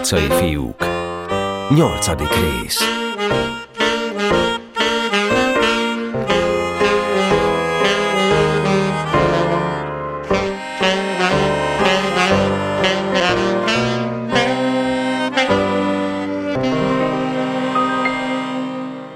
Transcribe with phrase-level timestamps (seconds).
[0.00, 0.76] utcai fiúk.
[1.68, 2.78] Nyolcadik rész.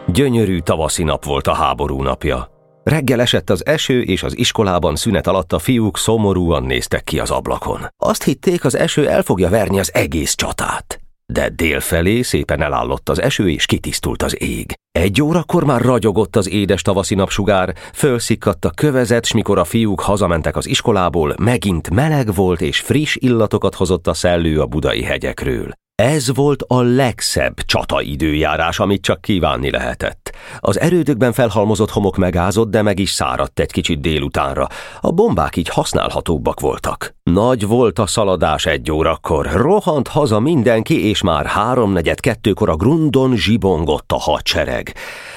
[0.07, 2.54] Gyönyörű tavaszi nap volt a háború napja.
[2.85, 7.31] Reggel esett az eső, és az iskolában szünet alatt a fiúk szomorúan néztek ki az
[7.31, 7.87] ablakon.
[7.97, 10.99] Azt hitték, az eső el fogja verni az egész csatát.
[11.27, 14.75] De délfelé szépen elállott az eső, és kitisztult az ég.
[14.91, 20.01] Egy órakor már ragyogott az édes tavaszi napsugár, fölszikkadt a kövezet, s mikor a fiúk
[20.01, 25.73] hazamentek az iskolából, megint meleg volt, és friss illatokat hozott a szellő a budai hegyekről.
[26.03, 30.35] Ez volt a legszebb csataidőjárás, amit csak kívánni lehetett.
[30.61, 34.67] Az erődökben felhalmozott homok megázott, de meg is száradt egy kicsit délutánra.
[35.01, 37.15] A bombák így használhatóbbak voltak.
[37.23, 43.37] Nagy volt a szaladás egy órakor, rohant haza mindenki, és már háromnegyed kettőkor a grundon
[43.37, 44.95] zsibongott a hadsereg.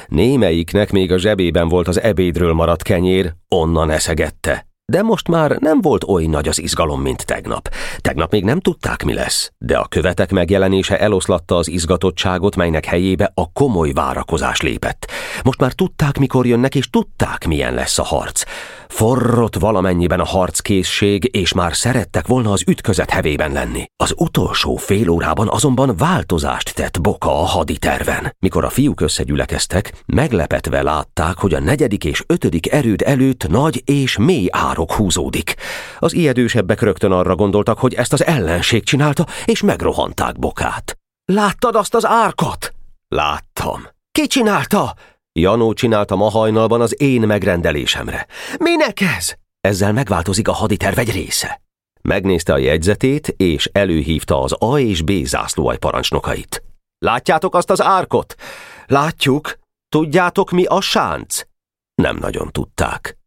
[0.07, 4.66] Némelyiknek még a zsebében volt az ebédről maradt kenyér, onnan eszegette.
[4.91, 7.69] De most már nem volt oly nagy az izgalom, mint tegnap.
[7.97, 13.31] Tegnap még nem tudták, mi lesz, de a követek megjelenése eloszlatta az izgatottságot, melynek helyébe
[13.33, 15.11] a komoly várakozás lépett.
[15.43, 18.43] Most már tudták, mikor jönnek, és tudták, milyen lesz a harc.
[18.89, 23.85] Forrott valamennyiben a harckészség, és már szerettek volna az ütközet hevében lenni.
[23.95, 28.35] Az utolsó fél órában azonban változást tett Boka a haditerven.
[28.39, 34.17] Mikor a fiúk összegyülekeztek, meglepetve látták, hogy a negyedik és ötödik erőd előtt nagy és
[34.17, 35.55] mély árok húzódik.
[35.99, 40.97] Az ijedősebbek rögtön arra gondoltak, hogy ezt az ellenség csinálta, és megrohanták Bokát.
[41.25, 42.73] Láttad azt az árkot?
[43.07, 43.81] Láttam.
[44.11, 44.95] Ki csinálta?
[45.39, 48.27] Janó csinálta ma hajnalban az én megrendelésemre.
[48.59, 49.33] Minek ez?
[49.61, 51.61] Ezzel megváltozik a haditerv egy része.
[52.01, 56.63] Megnézte a jegyzetét, és előhívta az A és B zászlóaj parancsnokait.
[56.97, 58.35] Látjátok azt az árkot?
[58.85, 59.59] Látjuk.
[59.89, 61.41] Tudjátok, mi a sánc?
[61.95, 63.17] Nem nagyon tudták.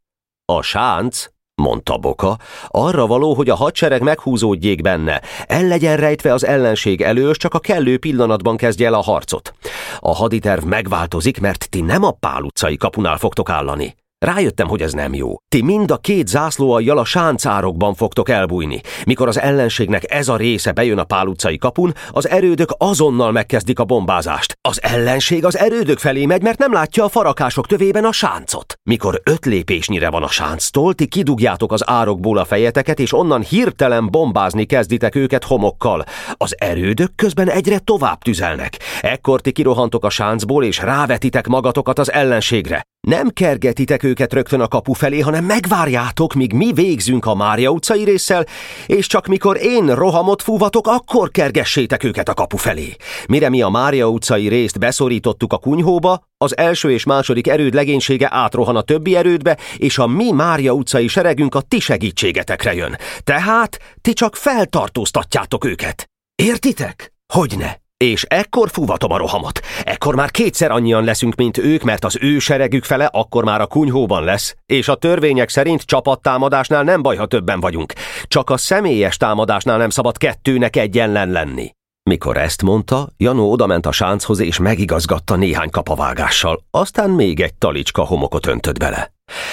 [0.45, 1.27] A sánc
[1.61, 2.39] mondta Boka,
[2.69, 7.59] arra való, hogy a hadsereg meghúzódjék benne, el legyen rejtve az ellenség elől, csak a
[7.59, 9.55] kellő pillanatban kezdje el a harcot.
[9.99, 13.95] A haditerv megváltozik, mert ti nem a Pál utcai kapunál fogtok állani.
[14.27, 15.35] Rájöttem, hogy ez nem jó.
[15.49, 18.81] Ti mind a két zászlóajjal a sáncárokban fogtok elbújni.
[19.05, 23.79] Mikor az ellenségnek ez a része bejön a Pál utcai kapun, az erődök azonnal megkezdik
[23.79, 24.57] a bombázást.
[24.69, 28.75] Az ellenség az erődök felé megy, mert nem látja a farakások tövében a sáncot.
[28.83, 34.11] Mikor öt lépésnyire van a sánctól, ti kidugjátok az árokból a fejeteket, és onnan hirtelen
[34.11, 36.05] bombázni kezditek őket homokkal.
[36.33, 38.79] Az erődök közben egyre tovább tüzelnek.
[39.01, 42.83] Ekkor ti kirohantok a sáncból, és rávetitek magatokat az ellenségre.
[43.09, 48.05] Nem kergetitek őket rögtön a kapu felé, hanem megvárjátok, míg mi végzünk a Mária utcai
[48.05, 48.47] résszel,
[48.87, 52.97] és csak mikor én rohamot fúvatok, akkor kergessétek őket a kapu felé.
[53.29, 58.29] Mire mi a Mária utcai részt beszorítottuk a kunyhóba, az első és második erőd legénysége
[58.31, 62.97] átrohan a többi erődbe, és a mi Mária utcai seregünk a ti segítségetekre jön.
[63.25, 66.11] Tehát ti csak feltartóztatjátok őket.
[66.35, 67.13] Értitek?
[67.33, 67.81] Hogyne?
[68.05, 69.61] És ekkor fúvatom a rohamot.
[69.85, 73.67] Ekkor már kétszer annyian leszünk, mint ők, mert az ő seregük fele akkor már a
[73.67, 77.93] kunyhóban lesz, és a törvények szerint csapattámadásnál nem baj, ha többen vagyunk.
[78.25, 81.71] Csak a személyes támadásnál nem szabad kettőnek egyenlen lenni.
[82.03, 88.05] Mikor ezt mondta, Janó odament a sánchoz és megigazgatta néhány kapavágással, aztán még egy talicska
[88.05, 89.13] homokot öntött bele.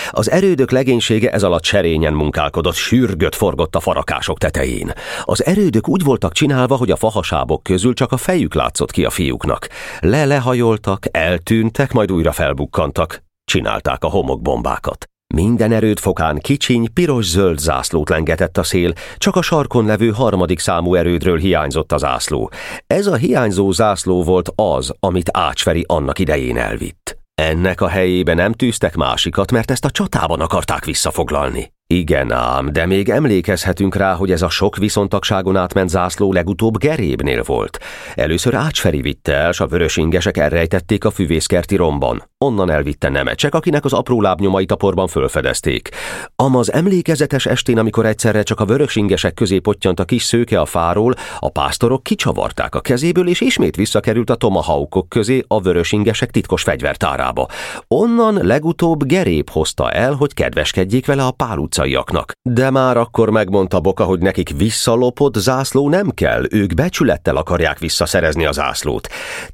[0.09, 4.93] Az erődök legénysége ez alatt serényen munkálkodott, sürgött forgott a farakások tetején.
[5.23, 9.09] Az erődök úgy voltak csinálva, hogy a fahasábok közül csak a fejük látszott ki a
[9.09, 9.67] fiúknak.
[9.99, 13.23] Le-lehajoltak, eltűntek, majd újra felbukkantak.
[13.45, 15.05] Csinálták a homokbombákat.
[15.33, 20.95] Minden erőd fokán kicsiny, piros-zöld zászlót lengetett a szél, csak a sarkon levő harmadik számú
[20.95, 22.51] erődről hiányzott a zászló.
[22.87, 27.26] Ez a hiányzó zászló volt az, amit Ácsferi annak idején elvitt.
[27.41, 31.76] Ennek a helyébe nem tűztek másikat, mert ezt a csatában akarták visszafoglalni.
[31.89, 37.43] Igen ám, de még emlékezhetünk rá, hogy ez a sok viszontagságon átment zászló legutóbb Gerébnél
[37.43, 37.79] volt.
[38.15, 42.23] Először Ácsferi vitte el, s a vörösingesek elrejtették a füvészkerti romban.
[42.37, 45.89] Onnan elvitte Nemecsek, akinek az apró lábnyomait a porban fölfedezték.
[46.35, 51.13] Amaz emlékezetes estén, amikor egyszerre csak a vörösingesek közé pottyant a kis szőke a fáról,
[51.39, 57.47] a pásztorok kicsavarták a kezéből, és ismét visszakerült a tomahawkok közé a vörösingesek titkos fegyvertárába.
[57.87, 62.31] Onnan legutóbb Gerép hozta el, hogy kedveskedjék vele a pál utcaiaknak.
[62.49, 68.45] De már akkor megmondta Boka, hogy nekik visszalopott zászló nem kell, ők becsülettel akarják visszaszerezni
[68.45, 69.07] a zászlót.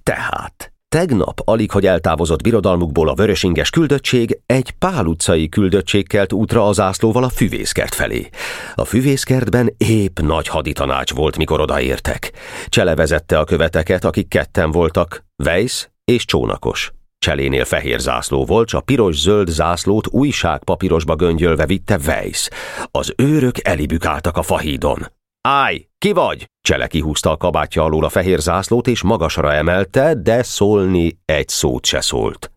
[0.04, 6.68] Tehát Tegnap, alig hogy eltávozott birodalmukból a vörösinges küldöttség, egy pál utcai küldöttség kelt útra
[6.68, 8.30] az ászlóval a füvészkert felé.
[8.76, 12.32] A füvészkertben épp nagy haditanács volt, mikor odaértek.
[12.68, 16.92] Csele vezette a követeket, akik ketten voltak, Weiss és Csónakos.
[17.24, 22.50] Cselénél fehér zászló volt, a piros-zöld zászlót újságpapírosba göngyölve vitte Weiss.
[22.92, 25.12] Az őrök elibükáltak a fahídon.
[25.42, 26.46] Állj, ki vagy?
[26.62, 31.86] Csele kihúzta a kabátja alól a fehér zászlót, és magasra emelte, de szólni egy szót
[31.86, 32.52] se szólt.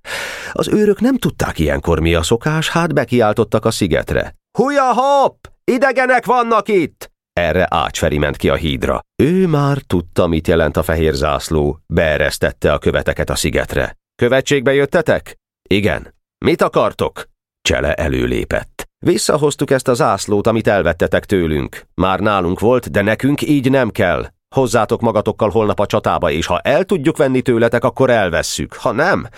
[0.53, 4.35] Az őrök nem tudták ilyenkor mi a szokás, hát bekiáltottak a szigetre.
[4.59, 5.45] Huja hopp!
[5.65, 7.11] Idegenek vannak itt!
[7.33, 9.01] Erre Ácsferi ment ki a hídra.
[9.23, 13.97] Ő már tudta, mit jelent a fehér zászló, beeresztette a követeket a szigetre.
[14.17, 15.37] Követségbe jöttetek?
[15.69, 16.15] Igen.
[16.45, 17.25] Mit akartok?
[17.63, 18.89] Csele előlépett.
[18.99, 21.87] Visszahoztuk ezt a zászlót, amit elvettetek tőlünk.
[21.95, 24.27] Már nálunk volt, de nekünk így nem kell.
[24.55, 28.75] Hozzátok magatokkal holnap a csatába, és ha el tudjuk venni tőletek, akkor elvesszük.
[28.75, 29.29] Ha nem,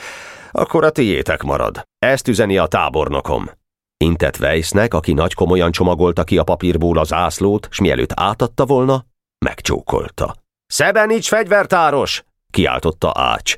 [0.51, 1.83] akkor a tiétek marad.
[1.99, 3.51] Ezt üzeni a tábornokom.
[3.97, 9.05] Intett Weissnek, aki nagy komolyan csomagolta ki a papírból az zászlót, s mielőtt átadta volna,
[9.45, 10.35] megcsókolta.
[10.67, 12.25] Szebenics fegyvertáros!
[12.51, 13.57] kiáltotta Ács.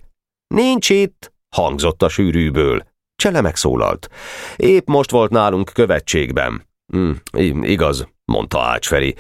[0.54, 2.82] Nincs itt, hangzott a sűrűből.
[3.16, 4.08] Csele megszólalt.
[4.56, 6.68] Épp most volt nálunk követségben.
[6.92, 7.12] Hm,
[7.62, 9.14] igaz, mondta Ácsferi.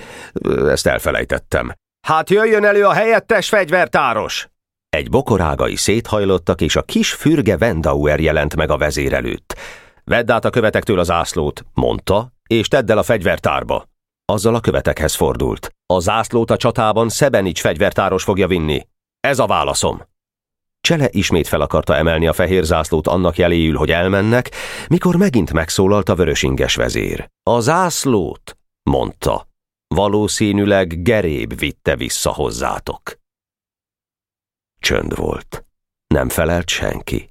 [0.68, 1.72] Ezt elfelejtettem.
[2.06, 4.48] Hát jöjjön elő a helyettes fegyvertáros!
[4.88, 9.56] Egy bokorágai széthajlottak, és a kis fürge Vendauer jelent meg a vezér előtt.
[10.04, 13.88] Vedd át a követektől az ászlót, mondta, és tedd el a fegyvertárba.
[14.24, 15.74] Azzal a követekhez fordult.
[15.86, 18.86] A zászlót a csatában Szebenics fegyvertáros fogja vinni.
[19.20, 20.02] Ez a válaszom.
[20.80, 24.50] Csele ismét fel akarta emelni a fehér zászlót annak jeléül, hogy elmennek,
[24.88, 27.30] mikor megint megszólalt a vörösinges vezér.
[27.42, 29.48] A zászlót, mondta.
[29.94, 33.18] Valószínűleg geréb vitte vissza hozzátok.
[34.80, 35.64] Csönd volt.
[36.06, 37.30] Nem felelt senki.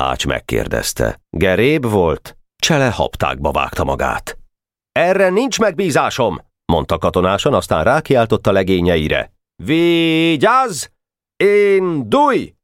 [0.00, 1.20] Ács megkérdezte.
[1.30, 2.36] Geréb volt?
[2.56, 4.38] Csele haptákba vágta magát.
[4.92, 9.32] Erre nincs megbízásom, mondta katonásan, aztán rákiáltotta legényeire.
[9.62, 10.86] Vigyázz!
[11.44, 12.54] Én dúj!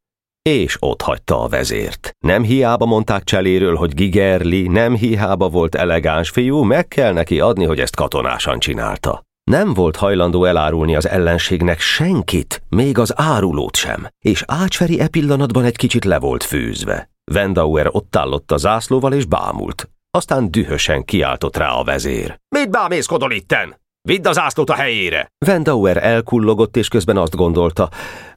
[0.43, 2.11] És ott hagyta a vezért.
[2.19, 7.65] Nem hiába mondták Cseléről, hogy Gigerli, nem hiába volt elegáns fiú, meg kell neki adni,
[7.65, 9.23] hogy ezt katonásan csinálta.
[9.51, 15.65] Nem volt hajlandó elárulni az ellenségnek senkit, még az árulót sem, és Ácsferi e pillanatban
[15.65, 17.11] egy kicsit le volt főzve.
[17.25, 19.91] Vendauer ott állott a zászlóval és bámult.
[20.11, 22.41] Aztán dühösen kiáltott rá a vezér.
[22.49, 23.81] Mit bámészkodol itten?
[24.09, 25.27] Vidd az ászlót a helyére!
[25.47, 27.89] Vendauer elkullogott, és közben azt gondolta,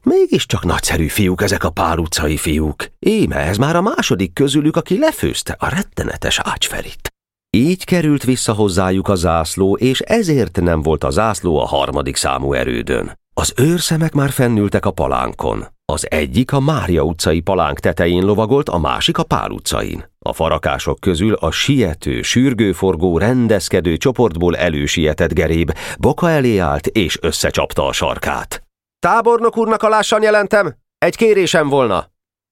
[0.02, 2.86] mégiscsak nagyszerű fiúk ezek a pár utcai fiúk.
[2.98, 7.12] Íme, ez már a második közülük, aki lefőzte a rettenetes ácsferit.
[7.50, 12.52] Így került vissza hozzájuk a zászló, és ezért nem volt a zászló a harmadik számú
[12.52, 13.18] erődön.
[13.34, 15.66] Az őrszemek már fennültek a palánkon.
[15.84, 20.04] Az egyik a Mária utcai palánk tetején lovagolt, a másik a Pál utcain.
[20.26, 27.86] A farakások közül a siető, sürgőforgó, rendezkedő csoportból elősietett geréb, boka elé állt és összecsapta
[27.86, 28.62] a sarkát.
[28.98, 32.06] Tábornok úrnak alássan jelentem, egy kérésem volna.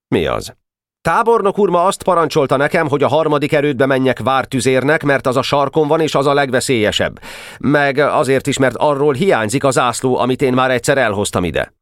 [0.08, 0.54] Mi az?
[1.00, 5.42] Tábornok úr ma azt parancsolta nekem, hogy a harmadik erődbe menjek vártüzérnek, mert az a
[5.42, 7.20] sarkon van, és az a legveszélyesebb.
[7.58, 11.74] Meg azért is, mert arról hiányzik az ászló, amit én már egyszer elhoztam ide.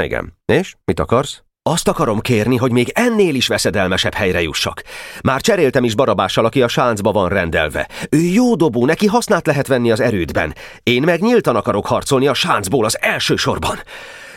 [0.00, 0.32] Igen.
[0.44, 0.76] És?
[0.84, 1.45] Mit akarsz?
[1.68, 4.82] Azt akarom kérni, hogy még ennél is veszedelmesebb helyre jussak.
[5.22, 7.88] Már cseréltem is Barabással, aki a sáncba van rendelve.
[8.10, 10.54] Ő jó dobó, neki hasznát lehet venni az erődben.
[10.82, 13.76] Én meg nyíltan akarok harcolni a sáncból az első sorban.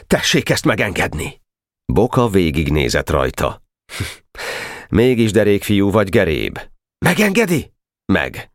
[0.08, 1.42] Tessék ezt megengedni!
[1.94, 3.62] Boka végignézett rajta.
[4.90, 6.60] Mégis derék fiú vagy geréb.
[7.06, 7.74] Megengedi?
[8.14, 8.52] Meg.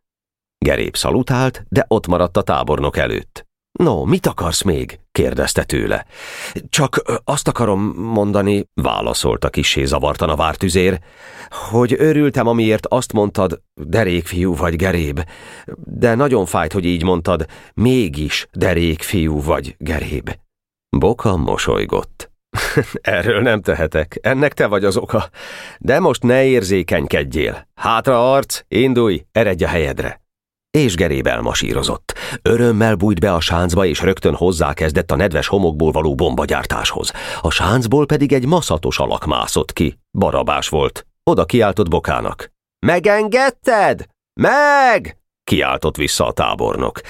[0.58, 3.46] Geréb szalutált, de ott maradt a tábornok előtt.
[3.78, 4.98] No, mit akarsz még?
[5.12, 6.06] kérdezte tőle.
[6.68, 10.98] Csak azt akarom mondani, válaszolta kisé zavartan a vártüzér,
[11.70, 15.24] hogy örültem, amiért azt mondtad, derékfiú vagy geréb,
[15.76, 20.30] de nagyon fájt, hogy így mondtad, mégis derékfiú vagy geréb.
[20.96, 22.30] Boka mosolygott.
[23.00, 25.28] Erről nem tehetek, ennek te vagy az oka.
[25.78, 27.68] De most ne érzékenykedjél.
[27.74, 30.22] Hátra arc, indulj, eredj a helyedre
[30.74, 32.14] és geréb elmasírozott.
[32.42, 37.12] Örömmel bújt be a sáncba, és rögtön hozzákezdett a nedves homokból való bombagyártáshoz.
[37.40, 39.98] A sáncból pedig egy maszatos alak mászott ki.
[40.18, 41.06] Barabás volt.
[41.30, 42.50] Oda kiáltott bokának.
[42.86, 44.04] Megengedted?
[44.40, 45.18] Meg!
[45.44, 47.00] kiáltott vissza a tábornok.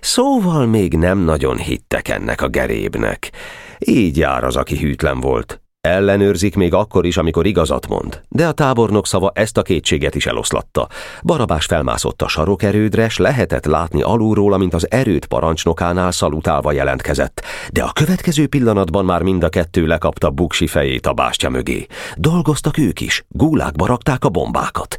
[0.00, 3.32] Szóval még nem nagyon hittek ennek a gerébnek.
[3.78, 5.60] Így jár az, aki hűtlen volt.
[5.80, 10.26] Ellenőrzik még akkor is, amikor igazat mond, de a tábornok szava ezt a kétséget is
[10.26, 10.88] eloszlatta.
[11.22, 17.82] Barabás felmászott a sarokerődre, s lehetett látni alulról, amint az erőt parancsnokánál szalutálva jelentkezett, de
[17.82, 21.86] a következő pillanatban már mind a kettő lekapta buksi fejét a bástya mögé.
[22.16, 24.96] Dolgoztak ők is, gúlákba rakták a bombákat.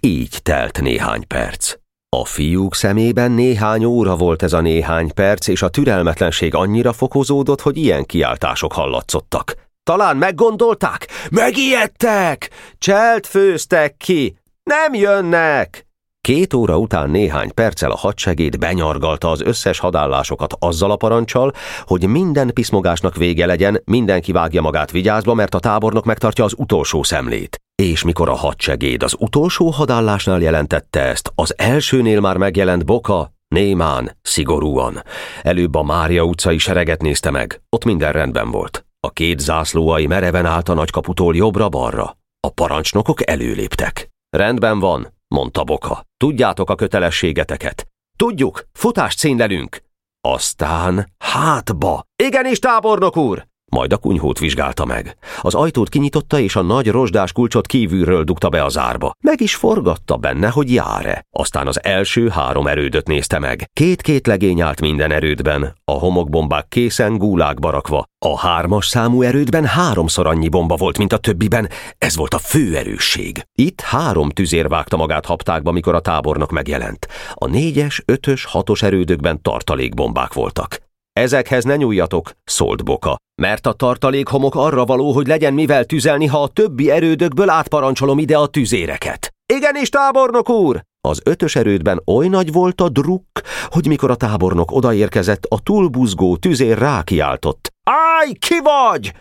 [0.00, 1.74] Így telt néhány perc.
[2.16, 7.60] A fiúk szemében néhány óra volt ez a néhány perc, és a türelmetlenség annyira fokozódott,
[7.60, 9.65] hogy ilyen kiáltások hallatszottak.
[9.86, 11.08] Talán meggondolták?
[11.30, 12.50] Megijedtek!
[12.78, 14.38] Cselt főztek ki!
[14.62, 15.86] Nem jönnek!
[16.20, 22.06] Két óra után néhány perccel a hadsegéd benyargalta az összes hadállásokat azzal a parancsal, hogy
[22.06, 27.60] minden piszmogásnak vége legyen, mindenki vágja magát vigyázba, mert a tábornok megtartja az utolsó szemlét.
[27.74, 34.16] És mikor a hadsegéd az utolsó hadállásnál jelentette ezt, az elsőnél már megjelent Boka, némán,
[34.22, 35.02] szigorúan.
[35.42, 38.85] Előbb a Mária utcai sereget nézte meg, ott minden rendben volt.
[39.06, 42.16] A két zászlóai mereven állt a nagykaputól jobbra-balra.
[42.40, 44.08] A parancsnokok előléptek.
[44.36, 46.04] Rendben van, mondta Boka.
[46.16, 47.86] Tudjátok a kötelességeteket.
[48.16, 49.82] Tudjuk, futást színlelünk.
[50.20, 52.02] Aztán hátba.
[52.22, 53.46] Igenis, tábornok úr!
[53.72, 55.16] Majd a kunyhót vizsgálta meg.
[55.40, 59.12] Az ajtót kinyitotta, és a nagy rozsdás kulcsot kívülről dugta be az árba.
[59.20, 61.26] Meg is forgatta benne, hogy jár-e.
[61.30, 63.70] Aztán az első három erődöt nézte meg.
[63.72, 68.04] Két-két legény állt minden erődben, a homokbombák készen gúlákba rakva.
[68.24, 71.68] A hármas számú erődben háromszor annyi bomba volt, mint a többiben.
[71.98, 73.42] Ez volt a fő erősség.
[73.54, 77.08] Itt három tüzér vágta magát haptákba, mikor a tábornok megjelent.
[77.34, 80.85] A négyes, ötös, hatos erődökben tartalékbombák voltak.
[81.20, 86.42] Ezekhez ne nyúljatok, szólt Boka, mert a tartalékhomok arra való, hogy legyen mivel tüzelni, ha
[86.42, 89.30] a többi erődökből átparancsolom ide a tüzéreket.
[89.54, 90.82] Igenis, tábornok úr!
[91.00, 96.36] Az ötös erődben oly nagy volt a drukk, hogy mikor a tábornok odaérkezett, a túlbuzgó
[96.36, 97.72] tüzér rákiáltott.
[97.90, 99.12] Áj, ki vagy?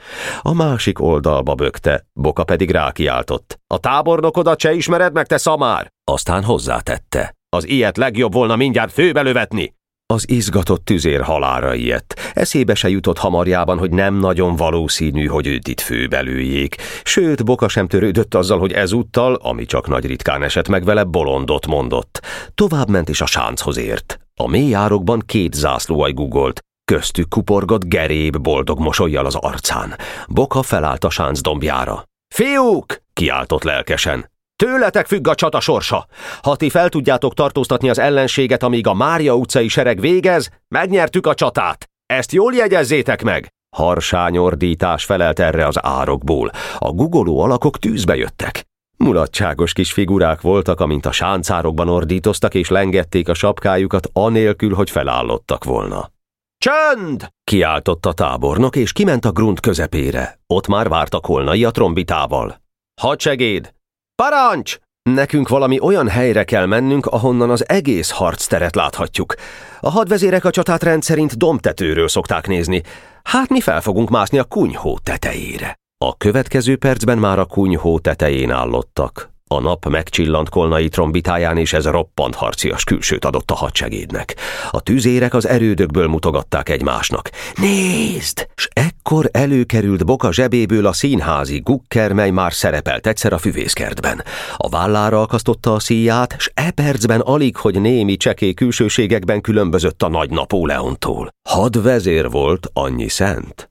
[0.41, 3.59] A másik oldalba bökte, Boka pedig rákiáltott.
[3.67, 5.87] A tábornokodat se ismered meg, te szamár?
[6.11, 7.33] Aztán hozzátette.
[7.49, 9.74] Az ilyet legjobb volna mindjárt főbe lövetni.
[10.13, 12.31] Az izgatott tüzér halára ijedt.
[12.33, 16.75] Eszébe se jutott hamarjában, hogy nem nagyon valószínű, hogy őt itt főbelőjék.
[17.03, 21.67] Sőt, Boka sem törődött azzal, hogy ezúttal, ami csak nagy ritkán esett meg vele, bolondot
[21.67, 22.25] mondott.
[22.55, 24.19] Tovább ment és a sánchoz ért.
[24.35, 26.59] A mély árokban két zászlóaj gugolt.
[26.91, 29.95] Köztük kuporgott geréb boldog mosolyjal az arcán.
[30.27, 32.03] Boka felállt a sánc dombjára.
[32.35, 33.01] Fiúk!
[33.13, 34.33] kiáltott lelkesen.
[34.55, 36.07] Tőletek függ a csata sorsa.
[36.41, 41.33] Ha ti fel tudjátok tartóztatni az ellenséget, amíg a Mária utcai sereg végez, megnyertük a
[41.33, 41.89] csatát.
[42.05, 43.53] Ezt jól jegyezzétek meg!
[43.75, 46.51] Harsány ordítás felelt erre az árokból.
[46.77, 48.65] A gugoló alakok tűzbe jöttek.
[48.97, 55.63] Mulatságos kis figurák voltak, amint a sáncárokban ordítoztak és lengették a sapkájukat, anélkül, hogy felállottak
[55.63, 56.11] volna.
[56.57, 57.27] Csönd!
[57.43, 60.39] kiáltott a tábornok, és kiment a grunt közepére.
[60.47, 62.61] Ott már vártak holnai a trombitával.
[63.01, 63.74] Hadsegéd!
[64.23, 64.75] Parancs!
[65.09, 69.35] Nekünk valami olyan helyre kell mennünk, ahonnan az egész harcteret láthatjuk.
[69.79, 72.81] A hadvezérek a csatát rendszerint domtetőről szokták nézni.
[73.23, 75.75] Hát mi fel fogunk mászni a kunyhó tetejére.
[76.05, 79.34] A következő percben már a kunyhó tetején állottak.
[79.49, 84.35] A nap megcsillant kolnai trombitáján, és ez roppant harcias külsőt adott a hadsegédnek.
[84.71, 87.29] A tüzérek az erődökből mutogatták egymásnak.
[87.55, 88.47] Nézd!
[88.55, 94.23] S ekkor előkerült Boka zsebéből a színházi gukker, mely már szerepelt egyszer a füvészkertben.
[94.57, 100.07] A vállára akasztotta a szíját, s e percben alig, hogy némi cseké külsőségekben különbözött a
[100.07, 101.29] nagy Napóleontól.
[101.49, 103.69] Hadvezér volt annyi szent,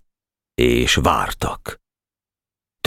[0.55, 1.83] és vártak.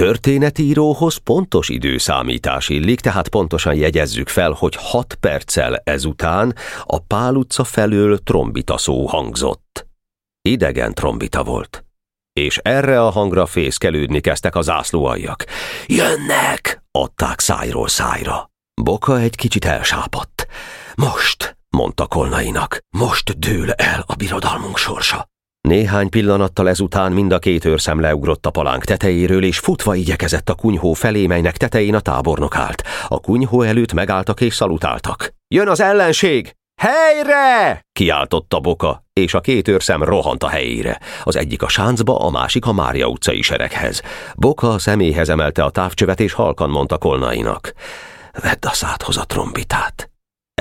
[0.02, 7.64] Történetíróhoz pontos időszámítás illik, tehát pontosan jegyezzük fel, hogy hat perccel ezután a Pál utca
[7.64, 9.88] felől trombita szó hangzott.
[10.42, 11.86] Idegen trombita volt.
[12.34, 15.46] És erre a hangra fészkelődni kezdtek az ászlóaljak.
[15.86, 16.84] Jönnek!
[16.92, 18.50] adták szájról szájra.
[18.82, 20.48] Boka egy kicsit elsápadt.
[20.96, 25.28] Most, mondta Kolnainak, most dől el a birodalmunk sorsa.
[25.68, 30.54] Néhány pillanattal ezután mind a két őrszem leugrott a palánk tetejéről, és futva igyekezett a
[30.54, 32.84] kunyhó felé, melynek tetején a tábornok állt.
[33.08, 35.34] A kunyhó előtt megálltak és szalutáltak.
[35.48, 36.56] Jön az ellenség!
[36.82, 37.82] Helyre!
[37.92, 41.00] kiáltotta Boka, és a két őrszem rohant a helyére.
[41.24, 44.02] Az egyik a sáncba, a másik a Mária utcai sereghez.
[44.36, 47.74] Boka személyhez emelte a távcsövet, és halkan mondta Kolnainak.
[48.42, 50.10] Vedd a szádhoz a trombitát.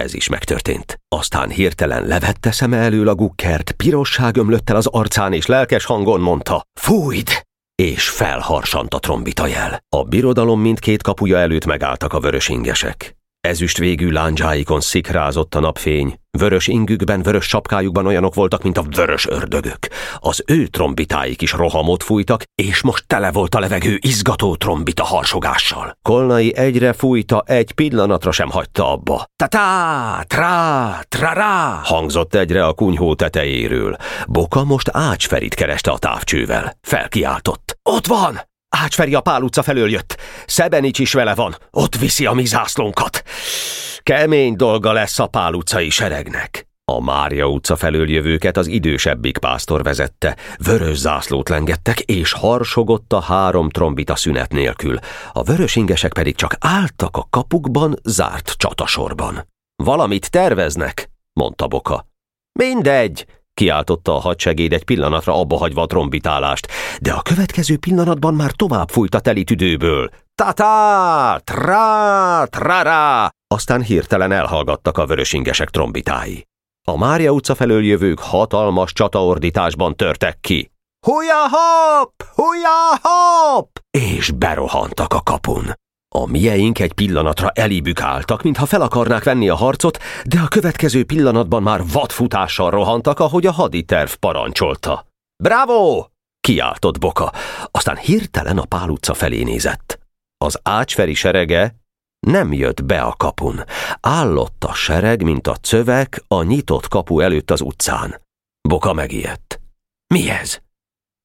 [0.00, 1.00] Ez is megtörtént.
[1.08, 6.20] Aztán hirtelen levette szeme elől a gukkert, pirosság ömlött el az arcán, és lelkes hangon
[6.20, 7.28] mondta, fújd!
[7.74, 9.78] És felharsant a trombita jel.
[9.96, 13.15] A birodalom mindkét kapuja előtt megálltak a vörösingesek.
[13.46, 19.26] Ezüst végű lándzsáikon szikrázott a napfény, vörös ingükben, vörös sapkájukban olyanok voltak, mint a vörös
[19.26, 19.78] ördögök.
[20.18, 25.98] Az ő trombitáik is rohamot fújtak, és most tele volt a levegő izgató trombita harsogással.
[26.02, 29.26] Kolnai egyre fújta, egy pillanatra sem hagyta abba.
[29.36, 33.96] Ta-tá, trá, trará, hangzott egyre a kunyhó tetejéről.
[34.28, 36.76] Boka most Ácsferit kereste a távcsővel.
[36.82, 37.78] Felkiáltott.
[37.82, 38.40] Ott van!
[38.68, 40.16] Ácsferi a Pál utca felől jött.
[40.46, 41.56] Szebenics is vele van.
[41.70, 43.22] Ott viszi a mi zászlónkat.
[44.02, 46.66] Kemény dolga lesz a Pál utcai seregnek.
[46.92, 53.20] A Mária utca felől jövőket az idősebbik pásztor vezette, vörös zászlót lengettek, és harsogott a
[53.20, 54.98] három trombita szünet nélkül.
[55.32, 59.48] A vörös ingesek pedig csak álltak a kapukban, zárt csatasorban.
[59.76, 62.06] Valamit terveznek, mondta Boka.
[62.58, 66.68] Mindegy, kiáltotta a hadsegéd egy pillanatra abbahagyva a trombitálást,
[67.00, 70.10] de a következő pillanatban már tovább fújt a teli tüdőből.
[70.34, 73.28] Ta-ta, tra, tra-ra!
[73.54, 76.46] Aztán hirtelen elhallgattak a vörösingesek trombitái.
[76.88, 80.70] A Mária utca felől jövők hatalmas csataordításban törtek ki.
[81.06, 82.22] Húja hopp!
[82.34, 83.76] Húja hopp!
[83.90, 85.64] És berohantak a kapun.
[86.16, 91.04] A mieink egy pillanatra elébük álltak, mintha fel akarnák venni a harcot, de a következő
[91.04, 95.06] pillanatban már vadfutással rohantak, ahogy a haditerv parancsolta.
[95.42, 96.06] Bravo!
[96.40, 97.32] kiáltott Boka,
[97.70, 99.98] aztán hirtelen a Pál utca felé nézett.
[100.44, 101.74] Az ácsferi serege
[102.26, 103.60] nem jött be a kapun.
[104.00, 108.20] Állott a sereg, mint a cövek a nyitott kapu előtt az utcán.
[108.68, 109.60] Boka megijedt.
[110.14, 110.58] Mi ez?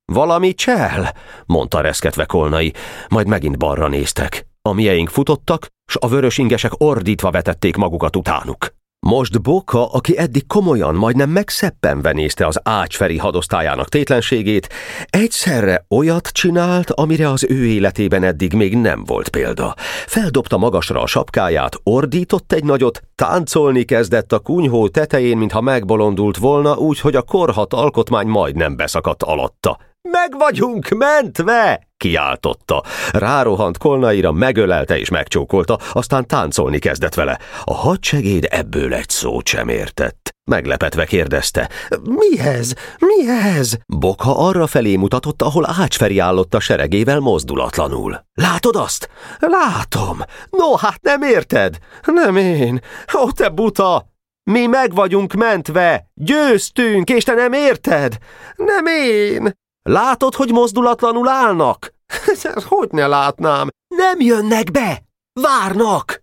[0.05, 2.73] Valami csel, mondta reszketve Kolnai,
[3.09, 4.49] majd megint balra néztek.
[4.69, 8.73] A mieink futottak, s a vörös ingesek ordítva vetették magukat utánuk.
[9.07, 14.69] Most Boka, aki eddig komolyan, majdnem megszeppenve nézte az ácsferi hadosztályának tétlenségét,
[15.09, 19.75] egyszerre olyat csinált, amire az ő életében eddig még nem volt példa.
[20.05, 26.75] Feldobta magasra a sapkáját, ordított egy nagyot, táncolni kezdett a kunyhó tetején, mintha megbolondult volna,
[26.75, 29.77] úgy, hogy a korhat alkotmány majdnem beszakadt alatta.
[30.09, 31.89] Meg vagyunk mentve!
[31.97, 32.83] kiáltotta.
[33.11, 37.39] Rárohant kolnaira, megölelte és megcsókolta, aztán táncolni kezdett vele.
[37.63, 40.29] A hadsegéd ebből egy szót sem értett.
[40.43, 41.69] Meglepetve kérdezte,
[42.03, 42.73] mi ez?
[42.99, 43.73] Mi ez?
[43.87, 48.25] Bokha arra felé mutatott, ahol Ácsferi állott a seregével mozdulatlanul.
[48.33, 49.09] Látod azt?
[49.39, 50.17] Látom.
[50.49, 51.77] No, hát nem érted?
[52.05, 52.81] Nem én.
[53.17, 54.09] Ó, te buta!
[54.43, 56.09] Mi meg vagyunk mentve!
[56.13, 58.17] Győztünk, és te nem érted?
[58.55, 59.59] Nem én!
[59.83, 61.93] Látod, hogy mozdulatlanul állnak?
[62.69, 63.67] hogy ne látnám?
[63.87, 65.01] Nem jönnek be!
[65.33, 66.20] Várnak!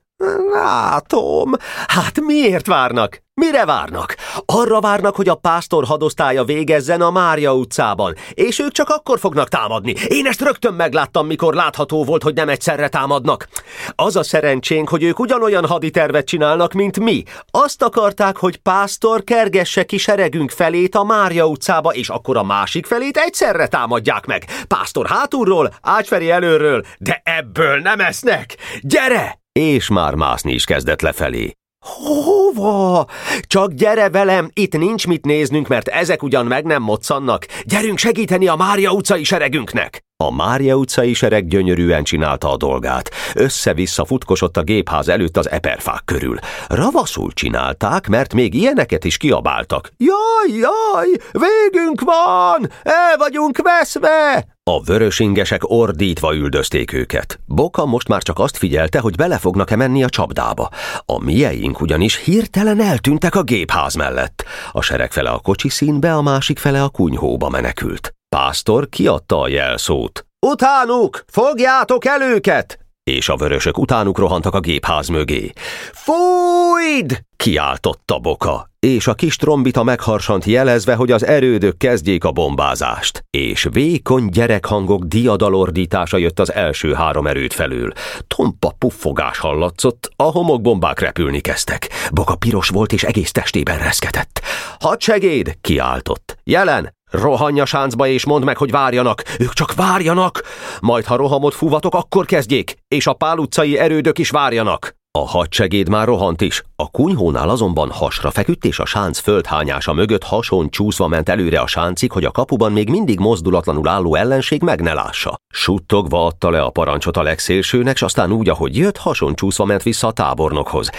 [0.53, 1.51] Látom.
[1.87, 3.23] Hát miért várnak?
[3.35, 4.17] Mire várnak?
[4.47, 9.49] Arra várnak, hogy a pásztor hadosztálya végezzen a Mária utcában, és ők csak akkor fognak
[9.49, 9.95] támadni.
[10.09, 13.49] Én ezt rögtön megláttam, mikor látható volt, hogy nem egyszerre támadnak.
[13.95, 17.23] Az a szerencsénk, hogy ők ugyanolyan haditervet csinálnak, mint mi.
[17.51, 22.87] Azt akarták, hogy pásztor kergesse ki seregünk felét a Mária utcába, és akkor a másik
[22.87, 24.45] felét egyszerre támadják meg.
[24.69, 28.57] Pásztor hátulról, Ácsferi előről, de ebből nem esznek.
[28.81, 29.47] Gyere!
[29.59, 31.53] És már mászni is kezdett lefelé.
[31.87, 33.07] Hova?
[33.41, 37.47] Csak gyere velem, itt nincs mit néznünk, mert ezek ugyan meg nem moccannak.
[37.65, 40.08] Gyerünk segíteni a Mária utcai seregünknek!
[40.25, 43.11] A Mária utcai sereg gyönyörűen csinálta a dolgát.
[43.35, 46.39] Össze-vissza futkosott a gépház előtt az eperfák körül.
[46.69, 49.91] Ravaszul csinálták, mert még ilyeneket is kiabáltak.
[49.97, 52.71] Jaj, jaj, végünk van!
[52.83, 54.47] El vagyunk veszve!
[54.63, 57.39] A vörösingesek ordítva üldözték őket.
[57.47, 60.71] Boka most már csak azt figyelte, hogy bele fognak-e menni a csapdába.
[61.05, 64.45] A mieink ugyanis hirtelen eltűntek a gépház mellett.
[64.73, 68.18] A sereg fele a kocsi színbe, a másik fele a kunyhóba menekült.
[68.37, 70.27] Pásztor kiadta a jelszót.
[70.47, 71.25] Utánuk!
[71.27, 72.79] Fogjátok el őket!
[73.03, 75.53] És a vörösök utánuk rohantak a gépház mögé.
[75.93, 77.21] Fújd!
[77.37, 83.25] kiáltotta Boka, és a kis trombita megharsant jelezve, hogy az erődök kezdjék a bombázást.
[83.31, 87.93] És vékony gyerekhangok diadalordítása jött az első három erőd felül.
[88.27, 91.89] Tompa puffogás hallatszott, a homokbombák repülni kezdtek.
[92.13, 94.41] Boka piros volt és egész testében reszketett.
[94.79, 95.59] Hadsegéd!
[95.61, 96.39] kiáltott.
[96.45, 96.97] Jelen!
[97.11, 99.23] Rohanj a sáncba és mondd meg, hogy várjanak.
[99.39, 100.43] Ők csak várjanak.
[100.81, 102.77] Majd, ha rohamot fúvatok, akkor kezdjék.
[102.89, 104.98] És a pál utcai erődök is várjanak.
[105.19, 110.23] A hadsegéd már rohant is, a kunyhónál azonban hasra feküdt, és a sánc földhányása mögött
[110.23, 114.81] hason csúszva ment előre a sáncig, hogy a kapuban még mindig mozdulatlanul álló ellenség meg
[114.81, 115.35] ne lássa.
[115.49, 119.83] Suttogva adta le a parancsot a legszélsőnek, s aztán úgy, ahogy jött, hason csúszva ment
[119.83, 120.91] vissza a tábornokhoz.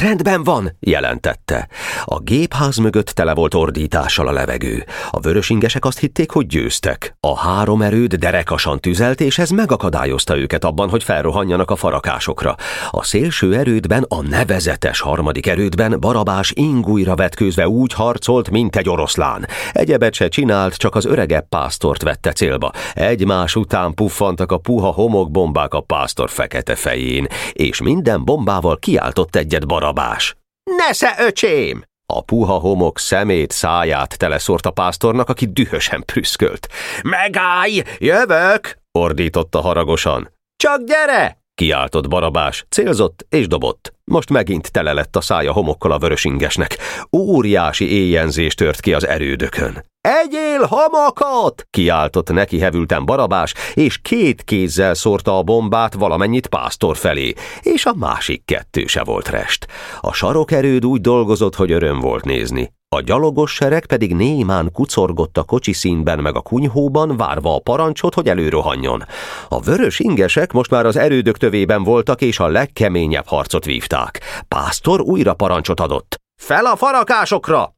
[0.00, 1.68] Rendben van, jelentette.
[2.04, 4.84] A gépház mögött tele volt ordítással a levegő.
[5.10, 7.16] A vörösingesek azt hitték, hogy győztek.
[7.20, 12.54] A három erőd derekasan tüzelt, és ez megakadályozta őket abban, hogy felrohanjanak a farakásokra.
[12.90, 19.46] A szélső erődben, a nevezetes harmadik erődben Barabás ingújra vetkőzve úgy harcolt, mint egy oroszlán.
[19.72, 22.72] Egyebet se csinált, csak az öregebb pásztort vette célba.
[22.94, 29.66] Egymás után puffantak a puha homokbombák a pásztor fekete fején, és minden bombával kiáltott egyet
[29.66, 30.36] Barabás.
[30.76, 31.82] Nesze, öcsém!
[32.12, 36.68] A puha homok szemét, száját teleszort a pásztornak, aki dühösen prüszkölt.
[37.02, 38.78] Megállj, jövök!
[38.98, 40.32] ordította haragosan.
[40.56, 41.39] Csak gyere!
[41.60, 43.92] Kiáltott Barabás, célzott és dobott.
[44.04, 46.78] Most megint tele lett a szája homokkal a vörösingesnek.
[47.16, 49.84] Óriási éjjenzés tört ki az erődökön.
[50.00, 51.66] Egyél homokot!
[51.70, 57.94] kiáltott neki hevülten Barabás, és két kézzel szórta a bombát valamennyit pásztor felé, és a
[57.94, 59.66] másik kettő se volt rest.
[60.00, 62.72] A sarokerőd úgy dolgozott, hogy öröm volt nézni.
[62.96, 68.14] A gyalogos sereg pedig némán kucorgott a kocsi színben meg a kunyhóban, várva a parancsot,
[68.14, 69.04] hogy előrohanjon.
[69.48, 74.20] A vörös ingesek most már az erődök tövében voltak, és a legkeményebb harcot vívták.
[74.48, 76.16] Pásztor újra parancsot adott.
[76.42, 77.74] Fel a farakásokra!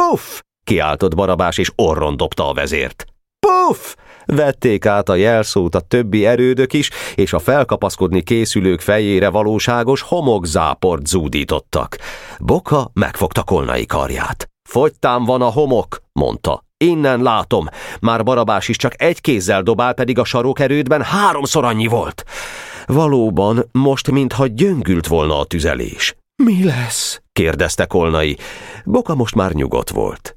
[0.00, 0.40] Puff!
[0.64, 3.04] kiáltott Barabás, és orron dobta a vezért.
[3.46, 3.94] Puff!
[4.24, 11.06] Vették át a jelszót a többi erődök is, és a felkapaszkodni készülők fejére valóságos homokzáport
[11.06, 11.96] zúdítottak.
[12.38, 14.48] Boka megfogta kolnai karját.
[14.68, 16.64] Fogytán van a homok, mondta.
[16.76, 17.66] Innen látom.
[18.00, 22.24] Már Barabás is csak egy kézzel dobál, pedig a sarokerődben háromszor annyi volt.
[22.86, 26.14] Valóban, most mintha gyöngült volna a tüzelés.
[26.42, 27.20] Mi lesz?
[27.32, 28.36] kérdezte Kolnai.
[28.84, 30.36] Boka most már nyugodt volt.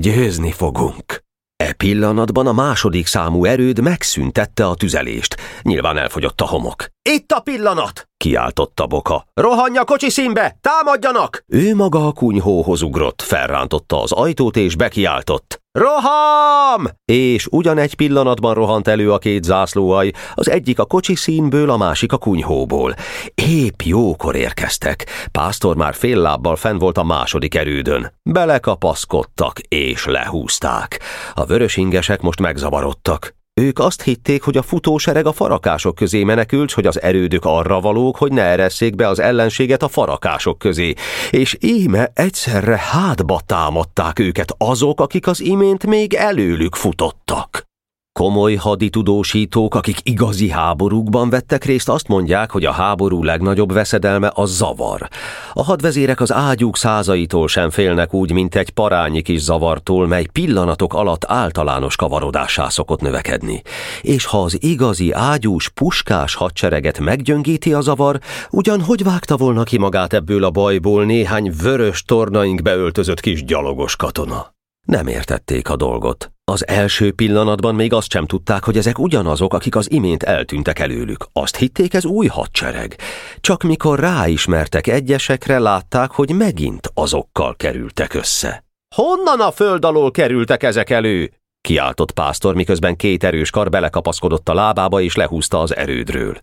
[0.00, 1.22] Győzni fogunk.
[1.56, 5.36] E pillanatban a második számú erőd megszüntette a tüzelést.
[5.62, 6.86] Nyilván elfogyott a homok.
[7.10, 8.08] Itt a pillanat!
[8.16, 9.26] kiáltotta Boka.
[9.34, 10.56] Rohanj a kocsi színbe!
[10.60, 11.44] Támadjanak!
[11.46, 15.62] Ő maga a kunyhóhoz ugrott, felrántotta az ajtót és bekiáltott.
[15.78, 16.86] Roham!
[17.04, 22.12] És ugyanegy pillanatban rohant elő a két zászlóaj, az egyik a kocsi színből, a másik
[22.12, 22.94] a kunyhóból.
[23.34, 25.06] Épp jókor érkeztek.
[25.32, 28.12] Pásztor már fél lábbal fenn volt a második erődön.
[28.22, 31.00] Belekapaszkodtak és lehúzták.
[31.34, 33.40] A vörösingesek most megzavarodtak.
[33.60, 38.16] Ők azt hitték, hogy a futósereg a farakások közé menekült, hogy az erődök arra valók,
[38.16, 40.94] hogy ne eresszék be az ellenséget a farakások közé,
[41.30, 47.71] és íme egyszerre hátba támadták őket azok, akik az imént még előlük futottak.
[48.12, 54.44] Komoly haditudósítók, akik igazi háborúkban vettek részt, azt mondják, hogy a háború legnagyobb veszedelme a
[54.46, 55.08] zavar.
[55.52, 60.94] A hadvezérek az ágyúk százaitól sem félnek úgy, mint egy parányi kis zavartól, mely pillanatok
[60.94, 63.62] alatt általános kavarodássá szokott növekedni.
[64.00, 68.18] És ha az igazi ágyús, puskás hadsereget meggyöngíti a zavar,
[68.50, 73.96] ugyan hogy vágta volna ki magát ebből a bajból néhány vörös tornaink beöltözött kis gyalogos
[73.96, 74.51] katona?
[74.86, 76.32] Nem értették a dolgot.
[76.44, 81.26] Az első pillanatban még azt sem tudták, hogy ezek ugyanazok, akik az imént eltűntek előlük.
[81.32, 82.96] Azt hitték, ez új hadsereg.
[83.40, 88.64] Csak mikor ráismertek egyesekre, látták, hogy megint azokkal kerültek össze.
[88.94, 91.32] Honnan a föld alól kerültek ezek elő?
[91.60, 96.36] kiáltott pásztor, miközben két erős kar belekapaszkodott a lábába és lehúzta az erődről.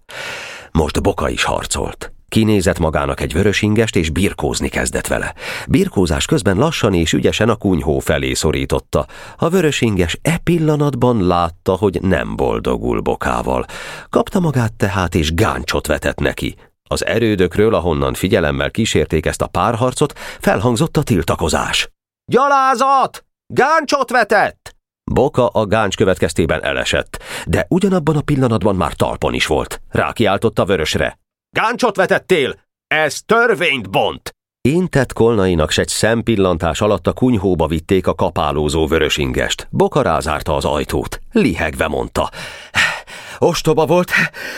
[0.72, 2.12] Most Boka is harcolt.
[2.30, 5.34] Kinézett magának egy vörös ingest, és birkózni kezdett vele.
[5.68, 9.06] Birkózás közben lassan és ügyesen a kunyhó felé szorította.
[9.38, 13.66] A vörös inges e pillanatban látta, hogy nem boldogul bokával.
[14.10, 16.56] Kapta magát tehát, és gáncsot vetett neki.
[16.84, 21.90] Az erődökről, ahonnan figyelemmel kísérték ezt a párharcot, felhangzott a tiltakozás.
[22.32, 23.26] Gyalázat!
[23.54, 24.76] Gáncsot vetett!
[25.12, 29.82] Boka a gáncs következtében elesett, de ugyanabban a pillanatban már talpon is volt.
[29.90, 31.19] Rákiáltott a vörösre.
[31.52, 32.60] Gáncsot vetettél!
[32.88, 34.30] Ez törvényt bont!
[34.62, 39.68] Intett Kolnainak s egy szempillantás alatt a kunyhóba vitték a kapálózó vörösingest.
[39.72, 41.20] Boka rázárta az ajtót.
[41.32, 42.30] Lihegve mondta.
[43.38, 44.12] Ostoba volt,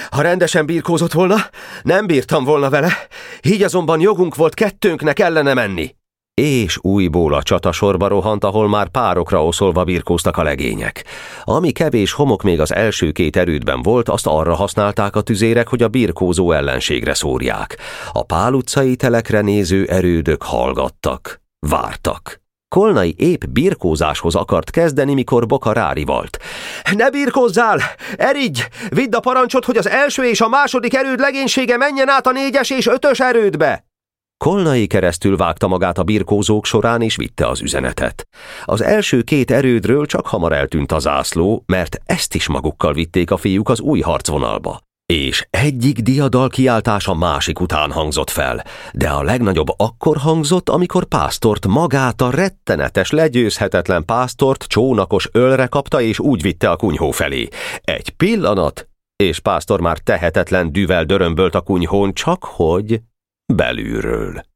[0.09, 1.35] ha rendesen birkózott volna,
[1.81, 3.07] nem bírtam volna vele,
[3.41, 5.95] így azonban jogunk volt kettőnknek ellene menni
[6.33, 11.05] és újból a csatasorba rohant, ahol már párokra oszolva birkóztak a legények.
[11.43, 15.83] Ami kevés homok még az első két erődben volt, azt arra használták a tüzérek, hogy
[15.83, 17.77] a birkózó ellenségre szórják.
[18.11, 22.41] A pál utcai telekre néző erődök hallgattak, vártak.
[22.75, 26.37] Kolnai épp birkózáshoz akart kezdeni, mikor Boka rárivalt.
[26.95, 27.79] Ne birkózzál!
[28.15, 28.67] Erigy!
[28.89, 32.69] Vidd a parancsot, hogy az első és a második erőd legénysége menjen át a négyes
[32.69, 33.90] és ötös erődbe!
[34.45, 38.27] Kolnai keresztül vágta magát a birkózók során, és vitte az üzenetet.
[38.65, 43.37] Az első két erődről csak hamar eltűnt a zászló, mert ezt is magukkal vitték a
[43.37, 44.79] fiúk az új harcvonalba.
[45.05, 51.05] És egyik diadal kiáltás a másik után hangzott fel, de a legnagyobb akkor hangzott, amikor
[51.05, 57.47] pásztort magát a rettenetes, legyőzhetetlen pásztort csónakos ölre kapta és úgy vitte a kunyhó felé.
[57.81, 63.01] Egy pillanat, és pásztor már tehetetlen düvel dörömbölt a kunyhón, csak hogy
[63.55, 64.49] belülről.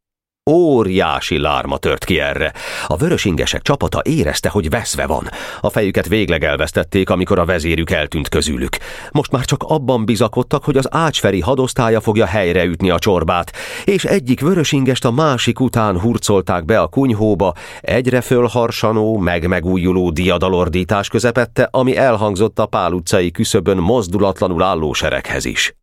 [0.52, 2.54] Óriási lárma tört ki erre.
[2.88, 5.30] A vörösingesek csapata érezte, hogy veszve van.
[5.62, 8.78] A fejüket végleg elvesztették, amikor a vezérük eltűnt közülük.
[9.12, 13.52] Most már csak abban bizakodtak, hogy az ácsferi hadosztálya fogja helyreütni a csorbát,
[13.86, 21.68] és egyik vörösingest a másik után hurcolták be a kunyhóba, egyre fölharsanó, meg-megújuló diadalordítás közepette,
[21.72, 25.76] ami elhangzott a Pál utcai küszöbön mozdulatlanul álló sereghez is.